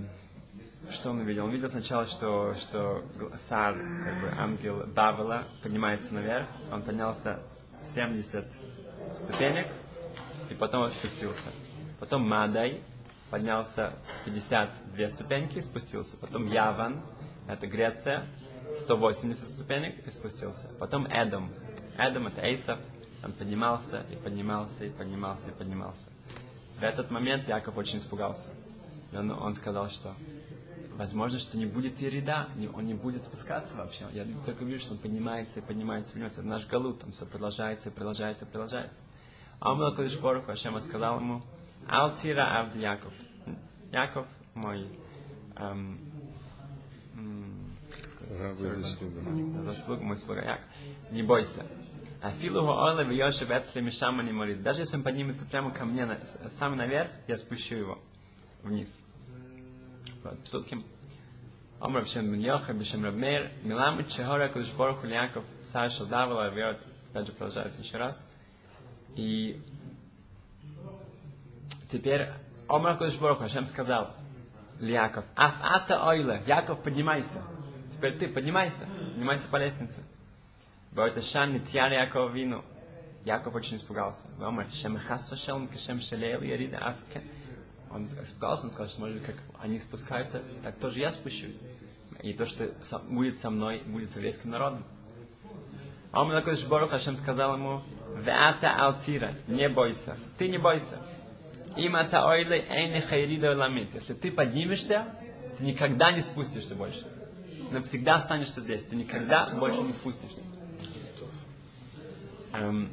что 0.90 1.10
он 1.10 1.20
увидел? 1.20 1.44
Он 1.44 1.50
видел 1.50 1.68
сначала, 1.68 2.06
что, 2.06 2.54
что 2.54 3.04
Сар, 3.36 3.74
как 3.74 4.20
бы 4.20 4.28
ангел 4.36 4.86
Бавела, 4.86 5.44
поднимается 5.62 6.14
наверх. 6.14 6.46
Он 6.72 6.82
поднялся 6.82 7.40
70 7.82 8.46
ступенек, 9.14 9.68
и 10.50 10.54
потом 10.54 10.82
он 10.82 10.90
спустился. 10.90 11.50
Потом 11.98 12.28
Мадай 12.28 12.80
поднялся 13.30 13.92
52 14.24 15.08
ступеньки 15.08 15.58
и 15.58 15.62
спустился. 15.62 16.16
Потом 16.16 16.46
Яван, 16.46 17.02
это 17.46 17.66
Греция, 17.66 18.26
180 18.76 19.48
ступенек 19.48 20.06
и 20.06 20.10
спустился. 20.10 20.68
Потом 20.78 21.06
Эдом. 21.06 21.50
Эдом 21.96 22.28
это 22.28 22.42
Эйсов, 22.42 22.78
он 23.22 23.32
поднимался 23.32 24.04
и 24.10 24.16
поднимался 24.16 24.86
и 24.86 24.90
поднимался 24.90 25.50
и 25.50 25.54
поднимался. 25.54 26.08
В 26.78 26.82
этот 26.82 27.10
момент 27.10 27.46
Яков 27.48 27.76
очень 27.76 27.98
испугался. 27.98 28.50
И 29.12 29.16
он, 29.16 29.30
он 29.30 29.54
сказал, 29.54 29.88
что 29.88 30.14
возможно, 30.96 31.38
что 31.38 31.58
не 31.58 31.66
будет 31.66 32.02
Ирида, 32.02 32.48
не, 32.56 32.68
он 32.68 32.86
не 32.86 32.94
будет 32.94 33.22
спускаться 33.22 33.74
вообще. 33.76 34.06
Я 34.12 34.26
только 34.46 34.64
вижу, 34.64 34.80
что 34.80 34.92
он 34.92 34.98
поднимается 34.98 35.60
и 35.60 35.62
поднимается, 35.62 36.12
поднимается. 36.12 36.40
Это 36.40 36.48
наш 36.48 36.66
галут, 36.66 37.00
там 37.00 37.12
все 37.12 37.26
продолжается 37.26 37.90
и 37.90 37.92
продолжается 37.92 38.44
и 38.44 38.48
продолжается. 38.48 39.02
А 39.58 39.72
он 39.72 39.94
Кадыш 39.94 40.18
Боруху, 40.18 40.50
Ашема 40.50 40.80
сказал 40.80 41.20
ему, 41.20 41.42
Алтира 41.86 42.60
Авди 42.60 42.80
Яков, 42.80 43.12
Яков, 43.92 44.26
мой 44.54 44.86
эм, 45.56 45.98
заслуга, 48.48 50.02
мой 50.02 50.18
слуга 50.18 50.42
Яков, 50.42 50.66
не 51.10 51.22
бойся. 51.22 51.64
А 52.22 52.32
филу 52.32 52.66
Оля 52.66 53.04
в 53.04 53.10
Йошев 53.10 53.50
Эцли 53.50 53.80
Мишама 53.80 54.22
не 54.22 54.32
молит. 54.32 54.62
Даже 54.62 54.80
если 54.80 54.96
он 54.98 55.02
поднимется 55.02 55.46
прямо 55.46 55.70
ко 55.70 55.86
мне, 55.86 56.06
сам 56.50 56.76
наверх, 56.76 57.10
я 57.26 57.36
спущу 57.38 57.76
его 57.76 57.98
вниз. 58.62 59.02
Вот, 60.22 60.38
Псуким. 60.40 60.84
Омар 61.80 62.02
Бшем 62.02 62.30
Бен 62.30 62.40
Йоха, 62.40 62.74
Бшем 62.74 63.04
Рабмейр, 63.04 63.52
Миламит 63.62 64.08
Чехора, 64.08 64.48
Кудыш 64.48 64.70
Бороху 64.74 65.06
Яков, 65.06 65.44
Сара 65.64 65.88
Шалдавала, 65.88 66.50
Верот, 66.50 66.78
опять 67.10 67.26
же 67.26 67.32
продолжается 67.32 67.80
еще 67.80 67.96
раз. 67.96 68.28
И 69.16 69.62
теперь 71.88 72.32
Омар 72.68 72.98
Кудыш 72.98 73.16
Бороху, 73.16 73.44
Хашем 73.44 73.64
сказал, 73.64 74.14
Яков, 74.78 75.24
Аф 75.34 75.54
Ата 75.62 76.06
Ойле, 76.06 76.42
Яков, 76.46 76.82
поднимайся. 76.82 77.42
Теперь 78.00 78.16
ты 78.16 78.28
поднимайся, 78.28 78.86
поднимайся 79.12 79.46
по 79.48 79.56
лестнице. 79.56 80.02
Боит 80.90 81.22
Шан 81.22 81.52
Нитьяр 81.52 81.92
Яков 81.92 82.32
Вину. 82.32 82.64
Яков 83.26 83.54
очень 83.54 83.76
испугался. 83.76 84.26
Африка. 86.80 87.20
Он 87.90 88.06
испугался, 88.06 88.64
он 88.64 88.72
сказал, 88.72 88.88
что 88.88 89.00
может 89.02 89.22
как 89.22 89.36
они 89.60 89.78
спускаются, 89.78 90.40
так 90.62 90.78
тоже 90.78 91.00
я 91.00 91.10
спущусь. 91.10 91.68
И 92.22 92.32
то, 92.32 92.46
что 92.46 92.72
будет 93.10 93.38
со 93.40 93.50
мной, 93.50 93.82
будет 93.84 94.08
с 94.08 94.16
еврейским 94.16 94.48
народом. 94.48 94.82
А 96.10 96.22
он 96.22 96.30
такой 96.30 96.56
Барух 96.70 96.92
Хашем 96.92 97.16
сказал 97.16 97.52
ему, 97.52 97.82
Веата 98.16 98.82
Алтира, 98.82 99.34
не 99.46 99.68
бойся, 99.68 100.16
ты 100.38 100.48
не 100.48 100.56
бойся. 100.56 100.96
Им 101.76 101.96
ата 101.96 102.26
ойле 102.26 102.64
эйне 102.66 103.02
хайрида 103.02 103.54
ламит. 103.54 103.92
Если 103.92 104.14
ты 104.14 104.32
поднимешься, 104.32 105.04
ты 105.58 105.64
никогда 105.64 106.12
не 106.12 106.22
спустишься 106.22 106.74
больше. 106.74 107.19
Навсегда 107.70 108.16
останешься 108.16 108.60
здесь. 108.60 108.84
Ты 108.84 108.96
никогда 108.96 109.46
больше 109.46 109.80
не 109.82 109.92
спустишься. 109.92 110.40
Эм, 112.52 112.90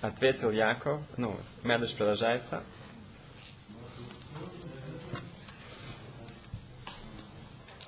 ответил 0.00 0.50
Яков, 0.50 1.00
ну, 1.16 1.36
Медыш 1.64 1.94
продолжается. 1.94 2.62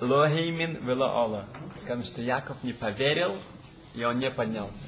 Лохеймин 0.01 0.85
вело 0.85 1.07
ола. 1.07 1.45
Сказано, 1.81 2.03
что 2.03 2.21
Яков 2.21 2.63
не 2.63 2.73
поверил, 2.73 3.37
и 3.93 4.03
он 4.03 4.19
не 4.19 4.31
поднялся. 4.31 4.85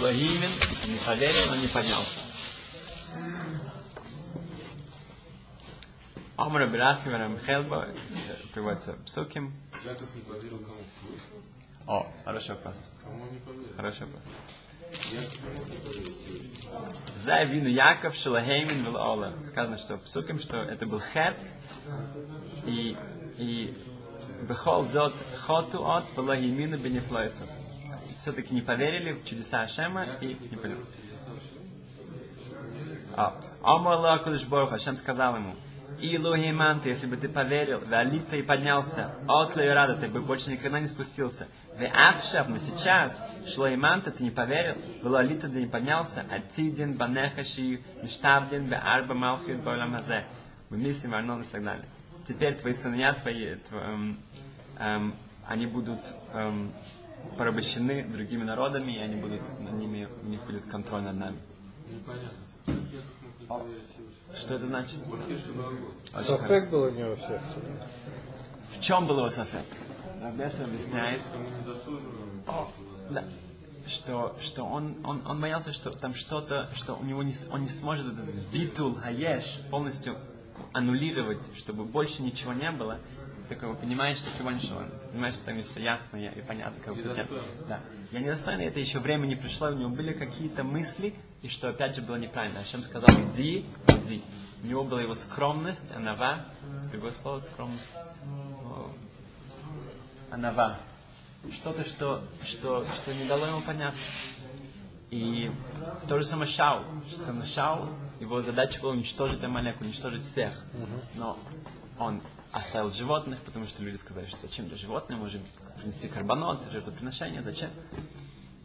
Лохеймин 0.00 0.50
не 0.88 0.98
поверил, 1.06 1.50
но 1.50 1.56
не 1.56 1.66
поднялся. 1.68 2.27
Омар 6.38 6.68
Брахи 6.68 7.08
Рамхелба 7.08 7.88
приводится 8.54 8.92
псуким. 9.04 9.52
Яков 9.84 10.14
не 10.14 10.20
поверил 10.20 10.58
кому? 10.58 10.78
О, 11.88 12.06
хороший 12.24 12.50
вопрос. 12.50 12.76
Кому 13.02 13.24
не 13.24 13.40
поверил? 13.40 13.74
Хороший 13.76 14.06
вопрос. 14.06 14.24
За 17.16 17.42
вину 17.42 17.68
Яков 17.68 18.14
Шилахеймин 18.14 18.84
был 18.84 18.96
Ола. 18.96 19.34
Сказано, 19.42 19.78
что 19.78 19.96
псуким, 19.96 20.38
что 20.38 20.58
это 20.58 20.86
был 20.86 21.00
хет, 21.00 21.40
и, 22.64 22.96
и 23.38 23.76
Бехол 24.48 24.84
зот 24.84 25.14
хоту 25.38 25.84
от 25.84 26.04
была 26.14 26.36
емина 26.36 26.76
бенефлойсов. 26.76 27.48
Все-таки 28.16 28.54
не 28.54 28.62
поверили 28.62 29.14
в 29.14 29.24
чудеса 29.24 29.62
Ашема 29.62 30.04
и 30.20 30.36
не 30.48 30.56
поняли. 30.56 30.84
А, 33.16 33.40
Омар 33.60 33.98
Лакудыш 33.98 34.44
Борох, 34.44 34.72
Ашем 34.72 34.96
сказал 34.96 35.34
ему, 35.34 35.56
Илухиман, 36.00 36.80
если 36.84 37.06
бы 37.06 37.16
ты 37.16 37.28
поверил, 37.28 37.80
Валита 37.86 38.36
и 38.36 38.42
поднялся, 38.42 39.14
от 39.26 39.56
рада, 39.56 39.94
ты 39.96 40.08
бы 40.08 40.20
больше 40.20 40.50
никогда 40.52 40.78
не 40.80 40.86
спустился. 40.86 41.48
Ве 41.76 41.88
Ахшав, 41.88 42.48
но 42.48 42.58
сейчас, 42.58 43.20
Шлоиманта, 43.46 44.10
ты 44.10 44.22
не 44.22 44.30
поверил, 44.30 44.76
Валалита, 45.02 45.48
ты 45.48 45.60
не 45.60 45.66
поднялся, 45.66 46.24
Атидин, 46.30 46.96
Банехаши, 46.96 47.80
Миштавдин, 48.02 48.66
Ве 48.66 48.76
Арба 48.76 49.14
Малхит, 49.14 49.62
Бойламазе, 49.62 50.24
Мисим, 50.70 51.14
Арнон 51.14 51.40
и 51.42 51.44
так 51.44 51.64
далее. 51.64 51.88
Теперь 52.26 52.56
твои 52.56 52.74
сыновья 52.74 53.14
твои, 53.14 53.54
тв- 53.54 53.72
эм, 53.72 54.18
эм, 54.78 55.14
они 55.46 55.66
будут 55.66 56.00
эм, 56.34 56.72
порабощены 57.36 58.04
другими 58.04 58.44
народами, 58.44 58.92
и 58.92 58.98
они 58.98 59.16
будут 59.16 59.40
над 59.60 59.72
ними, 59.74 60.08
у 60.22 60.26
них 60.26 60.44
будет 60.44 60.64
контроль 60.66 61.02
над 61.02 61.16
нами. 61.16 61.38
Непонятно. 61.88 62.28
Как 62.66 62.74
Яков 62.92 63.22
мог 63.22 63.40
не 63.40 63.46
поверить 63.46 63.88
Всевышнему? 63.90 64.17
Что 64.34 64.54
это 64.54 64.66
значит? 64.66 65.00
Хорошо. 66.12 66.36
Софек 66.38 66.70
было 66.70 66.88
у 66.88 66.90
него 66.90 67.16
в 67.16 67.20
сердце. 67.20 67.42
В 68.76 68.80
чем 68.80 69.06
был 69.06 69.18
его 69.18 69.30
софек? 69.30 69.64
Рабеса 70.22 70.64
объясняет, 70.64 71.20
не 71.36 73.14
да, 73.14 73.24
что, 73.86 74.36
что 74.40 74.64
он, 74.64 74.96
он, 75.04 75.22
он 75.26 75.40
боялся, 75.40 75.72
что 75.72 75.90
там 75.90 76.14
что-то, 76.14 76.68
что 76.74 76.94
у 76.94 77.04
него 77.04 77.22
не, 77.22 77.34
он 77.50 77.62
не 77.62 77.68
сможет 77.68 78.06
этот 78.06 78.24
битул 78.52 78.94
хаеш 78.94 79.60
полностью 79.70 80.16
аннулировать, 80.72 81.50
чтобы 81.56 81.84
больше 81.84 82.22
ничего 82.22 82.52
не 82.52 82.70
было. 82.70 82.98
Такого 83.48 83.74
понимаешь, 83.74 84.18
что 84.18 84.30
Кивон 84.36 84.58
ты 84.58 85.08
понимаешь, 85.10 85.36
что 85.36 85.46
там 85.46 85.56
не 85.56 85.62
все 85.62 85.80
ясно 85.80 86.18
и 86.18 86.42
понятно. 86.42 86.82
Как 86.84 86.94
бы, 86.94 87.02
нет. 87.02 87.26
Да. 87.66 87.80
Я 88.12 88.20
недостойный, 88.20 88.66
это 88.66 88.78
еще 88.78 88.98
время 88.98 89.26
не 89.26 89.36
пришло, 89.36 89.68
у 89.68 89.74
него 89.74 89.88
были 89.88 90.12
какие-то 90.12 90.64
мысли, 90.64 91.14
и 91.42 91.48
что 91.48 91.68
опять 91.68 91.96
же 91.96 92.02
было 92.02 92.16
неправильно. 92.16 92.60
Ашем 92.60 92.82
сказал, 92.82 93.08
иди, 93.32 93.64
иди. 93.86 94.22
У 94.62 94.66
него 94.66 94.84
была 94.84 95.02
его 95.02 95.14
скромность, 95.14 95.90
анава, 95.94 96.44
другое 96.90 97.12
слово 97.12 97.40
скромность. 97.40 97.92
Анава. 100.30 100.78
Что-то, 101.52 101.88
что, 101.88 102.24
что, 102.42 102.84
что 102.96 103.14
не 103.14 103.26
дало 103.28 103.46
ему 103.46 103.60
понять. 103.60 103.94
И 105.10 105.50
то 106.08 106.18
же 106.18 106.24
самое 106.24 106.50
Шау. 106.50 106.84
Что 107.08 107.46
Шау, 107.46 107.88
его 108.20 108.42
задача 108.42 108.80
была 108.80 108.92
уничтожить 108.92 109.42
Амалеку, 109.42 109.84
уничтожить 109.84 110.24
всех. 110.24 110.52
Но 111.14 111.38
он 111.98 112.20
оставил 112.52 112.90
животных, 112.90 113.40
потому 113.42 113.66
что 113.66 113.82
люди 113.82 113.96
сказали, 113.96 114.26
что 114.26 114.40
зачем 114.40 114.68
для 114.68 114.76
животных, 114.76 115.18
можем 115.18 115.42
принести 115.78 116.08
карбонот, 116.08 116.64
жертвоприношение, 116.70 117.42
зачем? 117.42 117.70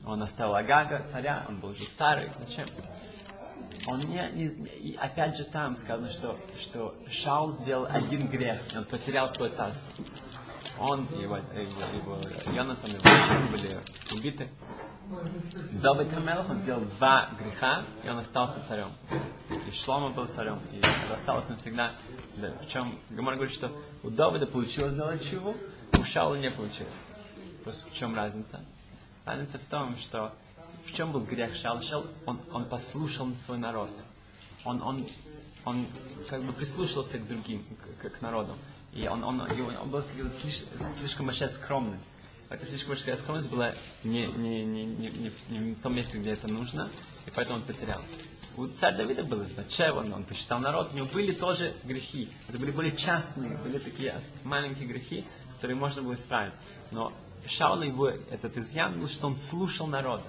Он 0.06 0.22
оставил 0.22 0.56
Агага, 0.56 1.06
царя, 1.12 1.46
он 1.48 1.60
был 1.60 1.70
уже 1.70 1.84
старый, 1.84 2.30
зачем? 2.40 2.66
Он 3.92 4.00
не, 4.00 4.16
не- 4.34 4.48
и 4.48 4.96
опять 4.96 5.38
же 5.38 5.44
там 5.46 5.76
сказано, 5.76 6.10
что, 6.10 6.36
что 6.60 6.96
Шаул 7.10 7.52
сделал 7.52 7.86
один 7.90 8.28
грех, 8.28 8.62
он 8.76 8.86
потерял 8.86 9.28
свое 9.28 9.52
царство. 9.52 10.04
Он 10.80 11.02
его, 11.20 11.38
его, 11.38 12.18
его 12.18 12.22
Йонатан, 12.54 12.90
его 12.92 13.28
сын 13.28 13.52
были 13.52 14.18
убиты. 14.20 14.50
Давид 15.74 16.12
Хамелах, 16.12 16.50
он 16.50 16.62
сделал 16.62 16.82
два 16.98 17.30
греха, 17.38 17.86
и 18.04 18.10
он 18.10 18.18
остался 18.18 18.60
царем. 18.68 18.90
И 19.68 19.72
Шлома 19.72 20.10
был 20.10 20.26
царем, 20.28 20.60
и 20.72 20.82
осталось 21.12 21.48
навсегда. 21.50 21.92
Да, 22.38 22.52
Причем 22.62 23.00
Гамар 23.10 23.36
говорит, 23.36 23.54
что 23.54 23.72
у 24.02 24.10
Давида 24.10 24.48
получилось 24.48 24.94
сделать 24.94 25.24
чего, 25.30 25.54
у 26.00 26.04
Шаула 26.04 26.36
не 26.36 26.50
получилось. 26.50 27.10
Просто 27.64 27.90
в 27.90 27.94
чем 27.94 28.16
разница? 28.16 28.60
Разница 29.26 29.58
в 29.58 29.64
том, 29.66 29.96
что 29.98 30.34
в 30.86 30.94
чем 30.94 31.12
был 31.12 31.22
грех 31.22 31.56
Шаула? 31.56 31.82
Шаул, 31.82 32.06
он, 32.26 32.42
он 32.52 32.66
послушал 32.68 33.32
свой 33.36 33.58
народ. 33.58 33.90
Он, 34.66 34.82
он, 34.82 35.06
он 35.66 35.86
как 36.28 36.42
бы 36.44 36.52
прислушался 36.54 37.18
к 37.20 37.28
другим, 37.28 37.66
к, 38.02 38.10
к- 38.10 38.22
народу. 38.22 38.54
И 38.94 39.08
он, 39.08 39.24
он, 39.24 39.42
он, 39.42 39.78
он 39.78 39.90
был 39.90 40.02
как 40.02 40.16
бы 40.16 40.32
слиш- 40.42 40.68
слишком 41.00 41.26
большая 41.28 41.50
скромность. 41.50 42.06
Эта 42.50 42.66
слишком 42.66 42.90
большая 42.96 43.16
скромность 43.16 43.50
была 43.50 43.74
не, 44.04 44.28
не, 44.28 44.64
не, 44.66 44.86
не, 44.86 45.10
не, 45.10 45.32
не 45.50 45.74
в 45.74 45.82
том 45.82 45.96
месте, 45.96 46.20
где 46.20 46.32
это 46.32 46.48
нужно, 46.52 46.90
и 47.26 47.32
поэтому 47.32 47.60
он 47.60 47.64
потерял. 47.66 48.02
У 48.56 48.68
царя 48.68 48.98
Давида 48.98 49.24
был 49.24 49.44
Батшева, 49.58 50.02
он, 50.02 50.14
он 50.14 50.24
посчитал 50.26 50.60
народ, 50.60 50.92
у 50.94 50.96
него 50.98 51.08
были 51.08 51.32
тоже 51.32 51.74
грехи. 51.84 52.30
Это 52.48 52.60
были 52.60 52.70
более 52.72 52.96
частные, 52.96 53.58
были 53.58 53.80
такие 53.80 54.14
маленькие 54.44 54.86
грехи, 54.86 55.26
которые 55.56 55.76
можно 55.78 56.04
было 56.04 56.14
исправить. 56.14 56.54
Но 56.92 57.12
Шаула 57.46 57.84
его 57.84 58.10
этот 58.10 58.58
изъян 58.58 59.00
был, 59.00 59.08
что 59.08 59.28
он 59.28 59.38
слушал 59.38 59.88
народа, 59.88 60.26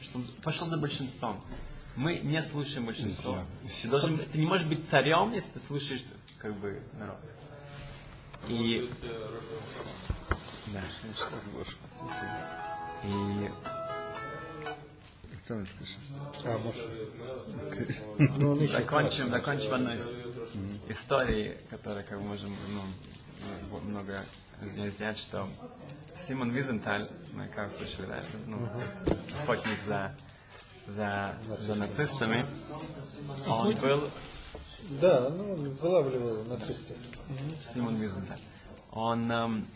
что 0.00 0.18
он 0.18 0.24
пошел 0.42 0.66
за 0.66 0.78
большинством. 0.78 1.42
Мы 1.96 2.18
не 2.18 2.40
слушаем 2.42 2.86
большинство. 2.86 3.42
Ты, 3.82 3.88
должен, 3.88 4.18
ты 4.18 4.38
не 4.38 4.46
можешь 4.46 4.66
быть 4.66 4.88
царем, 4.88 5.32
если 5.32 5.52
ты 5.52 5.60
слушаешь 5.60 6.04
как 6.38 6.56
бы 6.58 6.82
народ. 6.98 7.18
И 8.48 8.90
да. 10.72 10.82
И 13.04 13.50
А. 16.44 16.58
Ну, 18.38 18.66
закончим, 18.66 19.30
закончим 19.30 19.74
одной 19.74 19.96
ис- 19.96 20.80
истории, 20.88 21.58
которая, 21.70 22.04
как 22.04 22.18
мы 22.18 22.28
можем 22.28 22.54
ну, 23.70 23.80
много 23.80 24.24
нее 24.74 24.90
сделать, 24.90 25.18
что 25.18 25.48
Симон 26.16 26.50
Визенталь, 26.50 27.08
мы 27.32 27.48
как 27.48 27.70
слышали, 27.70 28.06
да, 28.06 28.20
ну, 28.46 28.68
охотник 29.42 29.80
за 29.86 30.14
за, 30.86 31.36
за 31.60 31.74
нацистами, 31.76 32.44
он 33.46 33.50
Охотник? 33.50 33.80
был 33.80 34.10
Да, 35.00 35.30
ну, 35.30 35.52
он 35.52 35.70
вылавливал 35.74 36.44
нацистов. 36.44 36.96
Симон 37.72 37.96
Визенталь. 37.96 38.40
Он 38.90 39.30
эм, 39.30 39.66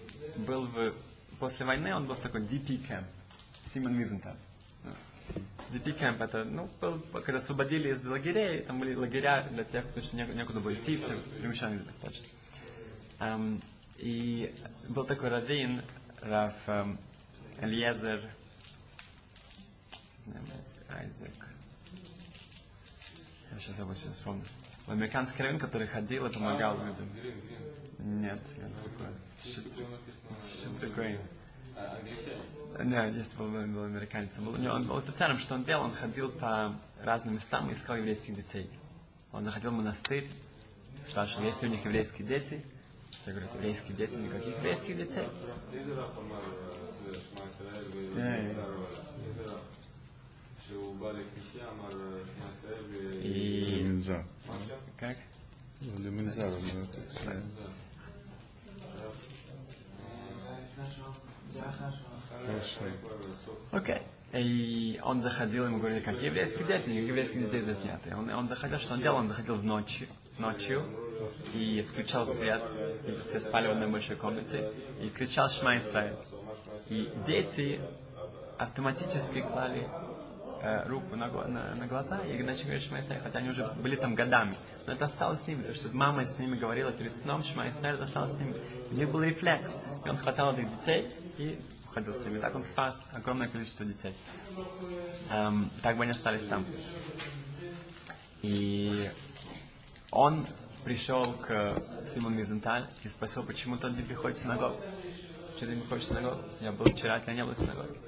был 0.47 0.67
в... 0.67 0.93
После 1.39 1.65
войны 1.65 1.95
он 1.95 2.07
был 2.07 2.15
в 2.15 2.21
такой 2.21 2.43
DP 2.43 2.87
camp. 2.87 3.05
Симон 3.73 3.95
Визенталь. 3.95 4.37
DP 5.71 5.99
camp 5.99 6.23
это, 6.23 6.45
ну, 6.45 6.69
был, 6.81 7.01
когда 7.25 7.39
освободили 7.39 7.93
из 7.93 8.05
лагерей, 8.05 8.63
там 8.63 8.79
были 8.79 8.95
лагеря 8.95 9.47
для 9.51 9.65
тех, 9.65 9.85
кто 9.91 10.01
некуда 10.01 10.61
было 10.61 10.75
идти, 10.75 10.97
все 10.97 11.17
примещали 11.41 11.79
достаточно. 11.79 12.27
Эм, 13.21 13.61
и 13.99 14.55
был 14.89 15.05
такой 15.05 15.29
раввин, 15.29 15.83
Раф 16.21 16.55
эм, 16.69 16.99
Эльезер, 17.59 18.31
Айзек, 20.89 21.49
я 23.53 23.59
сейчас 23.59 23.77
забыл, 23.77 23.95
сейчас 23.95 24.15
вспомню. 24.15 24.45
Американский 24.87 25.43
раввин, 25.43 25.59
который 25.59 25.87
ходил 25.87 26.27
и 26.27 26.33
помогал 26.33 26.77
людям. 26.79 27.09
Нет, 27.99 28.41
нет, 28.59 28.71
такой. 28.85 29.13
Что 29.43 30.87
такое? 30.87 31.21
Да, 32.79 33.07
есть 33.07 33.37
был, 33.37 33.49
был 33.49 33.85
американец. 33.85 34.39
Был, 34.39 34.55
он 34.71 34.87
был 34.87 34.99
офицером, 34.99 35.39
что 35.39 35.55
он 35.55 35.65
делал, 35.65 35.85
он 35.85 35.93
ходил 35.93 36.31
по 36.31 36.79
разным 37.03 37.35
местам 37.35 37.71
и 37.71 37.73
искал 37.73 37.97
еврейских 37.97 38.37
детей. 38.37 38.71
Он 39.33 39.45
находил 39.45 39.73
монастырь, 39.73 40.29
спрашивал, 41.07 41.45
есть 41.47 41.63
ли 41.63 41.69
у 41.69 41.73
них 41.73 41.85
еврейские 41.85 42.29
дети. 42.29 42.65
Я 43.27 43.33
говорю, 43.33 43.49
еврейские 43.55 43.97
дети, 43.97 44.15
никаких 44.15 44.57
еврейских 44.57 44.97
детей. 44.99 45.27
И... 53.23 54.13
Как? 54.97 55.17
Леминзар. 55.99 56.53
Окей. 63.73 64.03
И 64.33 65.01
он 65.03 65.21
заходил, 65.21 65.67
ему 65.67 65.79
говорили, 65.79 66.01
как 66.01 66.21
еврейские 66.21 66.67
дети, 66.67 66.91
еврейских 66.91 67.51
детей. 67.51 67.63
И 68.11 68.13
он, 68.13 68.29
он 68.31 68.49
заходил, 68.49 68.79
что 68.79 68.95
он 68.95 69.01
делал? 69.01 69.19
Он 69.19 69.29
заходил 69.29 69.55
в 69.57 69.65
ночью, 69.65 70.09
ночью 70.39 70.85
и 71.55 71.83
включал 71.83 72.27
свет, 72.27 72.63
и 73.07 73.29
все 73.29 73.41
спали 73.41 73.69
в 73.69 73.71
одной 73.73 73.89
большой 73.89 74.17
комнате, 74.17 74.71
и 75.01 75.09
кричал 75.09 75.49
Шма. 75.49 75.77
И 76.89 77.11
дети 77.27 77.81
автоматически 78.59 79.41
клали 79.41 79.89
э, 80.63 80.89
руку 80.89 81.17
на, 81.17 81.29
на, 81.29 81.75
на 81.75 81.87
глаза 81.87 82.21
и 82.21 82.43
начали 82.43 82.67
говорить 82.67 82.85
Шма 82.85 82.99
хотя 83.03 83.39
они 83.39 83.51
уже 83.51 83.67
были 83.83 83.97
там 83.97 84.15
годами. 84.15 84.55
Но 84.87 84.93
это 84.93 85.07
осталось 85.07 85.43
с 85.43 85.47
ними, 85.47 85.59
потому 85.59 85.77
что 85.77 85.97
мама 85.97 86.25
с 86.25 86.39
ними 86.39 86.57
говорила 86.57 86.93
перед 86.93 87.17
сном, 87.17 87.43
Шма 87.43 87.69
Исраэль, 87.69 87.95
это 87.95 88.05
осталось 88.05 88.33
с 88.33 88.39
ними. 88.39 88.55
У 88.91 88.95
них 88.95 89.11
был 89.11 89.23
рефлекс. 89.23 89.79
И 90.05 90.09
он 90.09 90.17
хватал 90.17 90.53
этих 90.55 90.69
детей 90.79 91.11
и 91.39 91.61
уходил 91.87 92.15
с 92.15 92.25
ними. 92.25 92.39
Так 92.39 92.55
он 92.55 92.63
спас 92.63 93.09
огромное 93.13 93.49
количество 93.49 93.85
детей. 93.85 94.15
Эм, 95.31 95.71
так 95.83 95.97
бы 95.97 96.03
они 96.03 96.13
остались 96.13 96.47
там. 96.47 96.67
И 98.43 99.09
он 100.11 100.47
пришел 100.85 101.33
к 101.33 101.83
Симону 102.07 102.37
Мизенталь 102.37 102.89
и 103.03 103.09
спросил, 103.09 103.45
почему 103.45 103.77
тот 103.77 103.97
не 103.97 104.03
приходит 104.03 104.37
в 104.37 104.41
синагогу. 104.41 104.77
Почему 105.55 105.71
ты 105.71 105.77
не 105.77 105.81
приходишь 105.81 106.05
в 106.05 106.09
синагогу? 106.09 106.43
Я 106.61 106.71
был 106.71 106.85
вчера, 106.85 107.19
тебя 107.19 107.35
не 107.35 107.45
было 107.45 107.55
в 107.55 107.59
синагоге. 107.59 107.99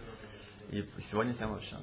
И 0.71 0.87
сегодня 1.01 1.33
тебя 1.33 1.49
вообще. 1.49 1.77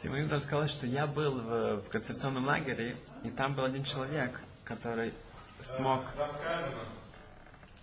Симон 0.00 0.18
Мизенталь 0.18 0.42
сказал, 0.42 0.68
что 0.68 0.86
я 0.86 1.08
был 1.08 1.40
в, 1.40 1.76
в 1.78 1.88
концентрационном 1.88 2.46
лагере, 2.46 2.96
и 3.24 3.30
там 3.30 3.54
был 3.54 3.64
один 3.64 3.82
человек, 3.82 4.40
который 4.62 5.12
смог... 5.60 6.04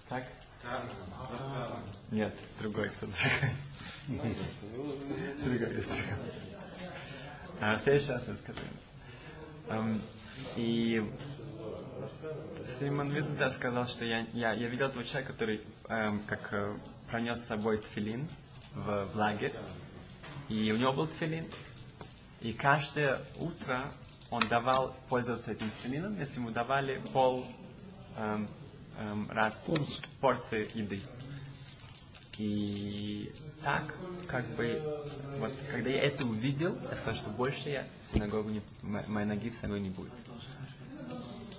Так? 0.07 0.23
Нет, 2.11 2.33
другой 2.59 2.89
кто-то. 2.89 3.13
Другой 5.43 5.75
есть. 5.75 5.89
А, 7.59 7.75
в 7.75 7.81
следующий 7.81 8.11
раз 8.11 8.27
я 8.27 8.35
скажу. 8.35 8.59
Эм, 9.67 10.01
и 10.55 11.11
Симон 12.65 13.09
Визенда 13.09 13.49
сказал, 13.49 13.87
что 13.87 14.05
я, 14.05 14.25
я, 14.31 14.53
я 14.53 14.67
видел 14.67 14.87
этого 14.87 15.03
человека, 15.03 15.33
который 15.33 15.61
эм, 15.89 16.21
как 16.27 16.53
э, 16.53 16.77
пронес 17.09 17.41
с 17.41 17.47
собой 17.47 17.77
тфилин 17.79 18.27
в, 18.73 19.05
в 19.05 19.15
лагерь. 19.15 19.53
И 20.47 20.71
у 20.71 20.77
него 20.77 20.93
был 20.93 21.07
тфилин. 21.07 21.47
И 22.45 22.53
каждое 22.53 23.19
утро 23.39 23.91
он 24.29 24.47
давал 24.49 24.95
пользоваться 25.09 25.51
этим 25.51 25.67
тфилином, 25.71 26.15
если 26.19 26.39
ему 26.39 26.51
давали 26.51 27.01
пол 27.11 27.43
эм, 28.17 28.47
эм, 28.99 29.31
раз 29.31 29.55
порции 30.21 30.69
еды. 30.75 31.01
И 32.37 33.33
так, 33.63 33.95
как 34.27 34.45
бы, 34.49 34.79
вот, 35.37 35.51
когда 35.71 35.89
я 35.89 36.03
это 36.03 36.23
увидел, 36.23 36.77
я 36.91 36.95
сказал, 36.97 37.15
что 37.15 37.29
больше 37.31 37.69
я 37.69 37.87
синагогу 38.13 38.51
не, 38.51 38.61
мо- 38.83 39.03
моей 39.07 39.25
ноги 39.25 39.49
в 39.49 39.55
синагогу 39.55 39.81
не 39.83 39.89
будет. 39.89 40.13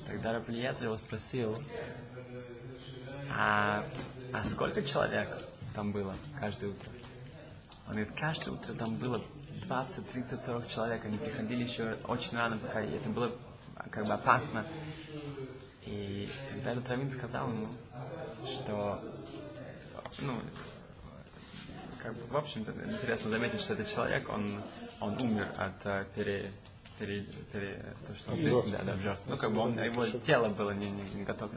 Тогда 0.06 0.34
Рабелиезер 0.34 0.84
его 0.84 0.96
спросил, 0.96 1.60
а, 3.28 3.84
а 4.30 4.44
сколько 4.44 4.84
человек 4.84 5.36
там 5.74 5.90
было 5.90 6.14
каждое 6.38 6.70
утро? 6.70 6.88
Он 7.86 7.92
говорит, 7.92 8.12
каждое 8.18 8.50
утро 8.52 8.74
там 8.74 8.96
было 8.96 9.22
20, 9.66 10.10
30, 10.10 10.44
40 10.44 10.68
человек. 10.68 11.04
Они 11.04 11.18
приходили 11.18 11.62
еще 11.62 11.96
очень 12.04 12.36
рано, 12.36 12.58
пока 12.58 12.80
это 12.80 13.08
было 13.08 13.32
как 13.90 14.06
бы 14.06 14.12
опасно. 14.12 14.66
И 15.84 16.28
тогда 16.50 16.72
этот 16.72 16.88
раввин 16.90 17.10
сказал 17.10 17.48
ему, 17.48 17.68
что, 18.44 19.00
ну, 20.18 20.40
как 22.02 22.14
бы, 22.14 22.26
в 22.26 22.36
общем-то, 22.36 22.72
интересно 22.72 23.30
заметить, 23.30 23.60
что 23.60 23.74
этот 23.74 23.88
человек, 23.88 24.28
он, 24.28 24.60
он 25.00 25.20
умер 25.22 25.52
от 25.56 25.86
э, 25.86 26.06
пере, 26.14 26.52
пере, 26.98 27.22
пере- 27.52 27.94
то, 28.06 28.14
что 28.16 28.32
он, 28.32 28.70
да, 28.70 28.82
да, 28.82 28.92
обжорства. 28.94 29.30
Ну, 29.30 29.36
как 29.36 29.52
бы 29.52 29.60
он, 29.60 29.78
его 29.78 30.06
тело 30.06 30.48
было 30.48 30.72
не, 30.72 30.90
не, 30.90 31.02
не 31.14 31.24
готово. 31.24 31.52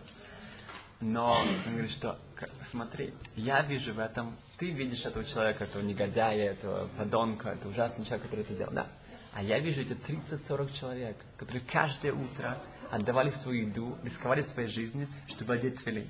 Но 1.01 1.31
он 1.31 1.47
говорит, 1.71 1.91
что 1.91 2.19
смотри, 2.61 3.13
я 3.35 3.61
вижу 3.61 3.93
в 3.93 3.99
этом, 3.99 4.35
ты 4.57 4.71
видишь 4.71 5.05
этого 5.05 5.23
человека, 5.23 5.63
этого 5.63 5.81
негодяя, 5.81 6.51
этого 6.51 6.89
подонка, 6.97 7.49
этого 7.49 7.71
ужасного 7.71 8.05
человека, 8.05 8.27
который 8.27 8.41
это 8.41 8.53
делал, 8.53 8.73
да. 8.73 8.87
А 9.33 9.41
я 9.41 9.59
вижу 9.59 9.81
эти 9.81 9.93
30-40 9.93 10.73
человек, 10.73 11.17
которые 11.37 11.63
каждое 11.63 12.11
утро 12.11 12.57
отдавали 12.91 13.29
свою 13.29 13.67
еду, 13.67 13.97
рисковали 14.03 14.41
своей 14.41 14.67
жизнью, 14.67 15.07
чтобы 15.27 15.53
одеть 15.53 15.81
твилин. 15.83 16.07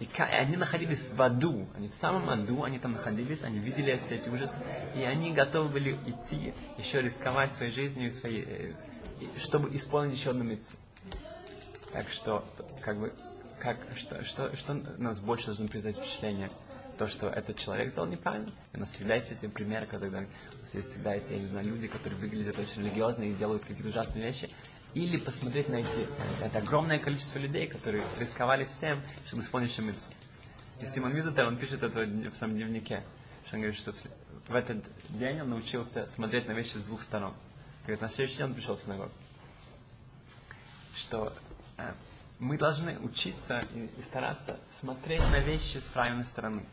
И 0.00 0.08
они 0.16 0.56
находились 0.56 1.10
в 1.10 1.20
аду, 1.20 1.66
они 1.74 1.88
в 1.88 1.94
самом 1.94 2.28
аду, 2.30 2.62
они 2.62 2.78
там 2.78 2.92
находились, 2.92 3.42
они 3.42 3.58
видели 3.58 3.96
все 3.98 4.16
эти 4.16 4.28
ужасы, 4.28 4.60
и 4.94 5.02
они 5.02 5.32
готовы 5.32 5.70
были 5.70 5.98
идти, 6.06 6.54
еще 6.76 7.00
рисковать 7.00 7.52
своей 7.54 7.72
жизнью, 7.72 8.10
своей, 8.10 8.44
э, 8.44 8.74
чтобы 9.38 9.74
исполнить 9.74 10.14
еще 10.14 10.30
одну 10.30 10.44
митцву. 10.44 10.78
Так 11.92 12.08
что, 12.10 12.44
как 12.80 12.98
бы, 13.00 13.12
как, 13.60 13.78
что, 13.96 14.24
что, 14.24 14.54
что 14.56 14.74
нас 14.98 15.20
больше 15.20 15.46
должно 15.46 15.68
произойти 15.68 16.00
впечатление? 16.00 16.50
То, 16.96 17.06
что 17.06 17.28
этот 17.28 17.58
человек 17.58 17.90
сделал 17.90 18.08
неправильно. 18.08 18.50
И 18.72 18.76
у 18.76 18.80
нас 18.80 18.92
всегда 18.92 19.14
есть 19.14 19.30
эти 19.30 19.46
примеры, 19.46 19.86
когда 19.86 20.08
у 20.08 20.10
нас 20.10 20.28
есть 20.72 20.90
всегда 20.90 21.14
эти, 21.14 21.32
я 21.32 21.38
не 21.38 21.46
знаю, 21.46 21.66
люди, 21.66 21.86
которые 21.86 22.18
выглядят 22.18 22.58
очень 22.58 22.82
религиозно 22.82 23.24
и 23.24 23.34
делают 23.34 23.64
какие-то 23.64 23.88
ужасные 23.88 24.24
вещи. 24.24 24.50
Или 24.94 25.18
посмотреть 25.18 25.68
на 25.68 25.76
эти, 25.76 26.08
это 26.42 26.58
огромное 26.58 26.98
количество 26.98 27.38
людей, 27.38 27.68
которые 27.68 28.04
рисковали 28.16 28.64
всем, 28.64 29.02
чтобы 29.26 29.42
исполнить 29.42 29.72
шемицу. 29.72 30.10
И 30.80 30.86
Симон 30.86 31.12
Визитер, 31.12 31.46
он 31.46 31.58
пишет 31.58 31.82
это 31.82 32.00
в 32.00 32.34
своем 32.34 32.54
дневнике, 32.54 33.04
что 33.46 33.56
он 33.56 33.60
говорит, 33.60 33.78
что 33.78 33.92
в 34.48 34.54
этот 34.54 34.84
день 35.10 35.40
он 35.42 35.50
научился 35.50 36.06
смотреть 36.06 36.48
на 36.48 36.52
вещи 36.52 36.78
с 36.78 36.82
двух 36.82 37.02
сторон. 37.02 37.34
Говорит, 37.82 38.00
на 38.00 38.08
следующий 38.08 38.38
день 38.38 38.46
он 38.46 38.54
пришел 38.54 38.76
в 38.76 38.80
синагогу 38.80 39.12
что 40.98 41.32
э, 41.78 41.92
мы 42.38 42.56
должны 42.58 42.98
учиться 43.00 43.60
и, 43.74 43.90
и 43.98 44.02
стараться 44.02 44.58
смотреть 44.80 45.20
на 45.20 45.40
вещи 45.40 45.78
с 45.78 45.86
правильной 45.86 46.24
стороны. 46.24 46.64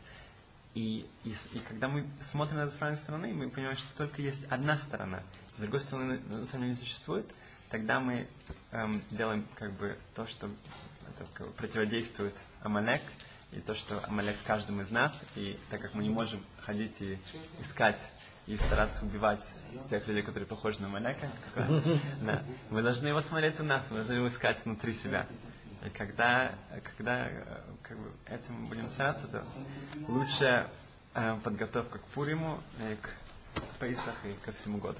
И, 0.74 1.06
и, 1.24 1.30
и 1.30 1.58
когда 1.60 1.88
мы 1.88 2.06
смотрим 2.20 2.58
на 2.58 2.62
это 2.62 2.72
с 2.72 2.76
правильной 2.76 3.00
стороны, 3.00 3.32
мы 3.32 3.48
понимаем, 3.48 3.76
что 3.76 3.96
только 3.96 4.20
есть 4.20 4.44
одна 4.50 4.76
сторона, 4.76 5.22
с 5.56 5.60
другой 5.60 5.80
стороны 5.80 6.20
на 6.28 6.44
самом 6.44 6.64
деле 6.64 6.68
не 6.68 6.74
существует, 6.74 7.26
тогда 7.70 7.98
мы 7.98 8.26
эм, 8.72 9.02
делаем 9.10 9.46
как 9.54 9.72
бы 9.72 9.96
то, 10.14 10.26
что 10.26 10.50
это 11.08 11.44
противодействует 11.52 12.34
Амалек, 12.62 13.00
и 13.52 13.60
то, 13.60 13.74
что 13.74 14.04
Амалек 14.06 14.36
в 14.36 14.42
каждом 14.42 14.80
из 14.82 14.90
нас, 14.90 15.24
и 15.34 15.58
так 15.70 15.80
как 15.80 15.94
мы 15.94 16.02
не 16.02 16.10
можем 16.10 16.40
ходить 16.60 17.00
и 17.00 17.18
искать 17.60 18.00
и 18.46 18.56
стараться 18.56 19.04
убивать 19.04 19.42
тех 19.90 20.06
людей, 20.06 20.22
которые 20.22 20.46
похожи 20.46 20.80
на 20.80 20.86
Амалека, 20.86 21.28
да, 22.22 22.42
мы 22.70 22.82
должны 22.82 23.08
его 23.08 23.20
смотреть 23.20 23.58
у 23.60 23.64
нас, 23.64 23.90
мы 23.90 23.96
должны 23.96 24.14
его 24.14 24.28
искать 24.28 24.64
внутри 24.64 24.92
себя. 24.92 25.26
И 25.84 25.90
когда, 25.90 26.52
когда 26.96 27.26
э, 27.28 27.62
как 27.82 27.98
бы, 27.98 28.10
этим 28.26 28.66
будем 28.66 28.88
стараться, 28.88 29.28
то 29.28 29.44
лучшая 30.08 30.68
э, 31.14 31.36
подготовка 31.42 31.98
к 31.98 32.04
Пуриму 32.06 32.60
и 32.80 32.96
к 32.96 33.10
Пейсах 33.78 34.14
и 34.24 34.32
ко 34.44 34.52
всему 34.52 34.78
году. 34.78 34.98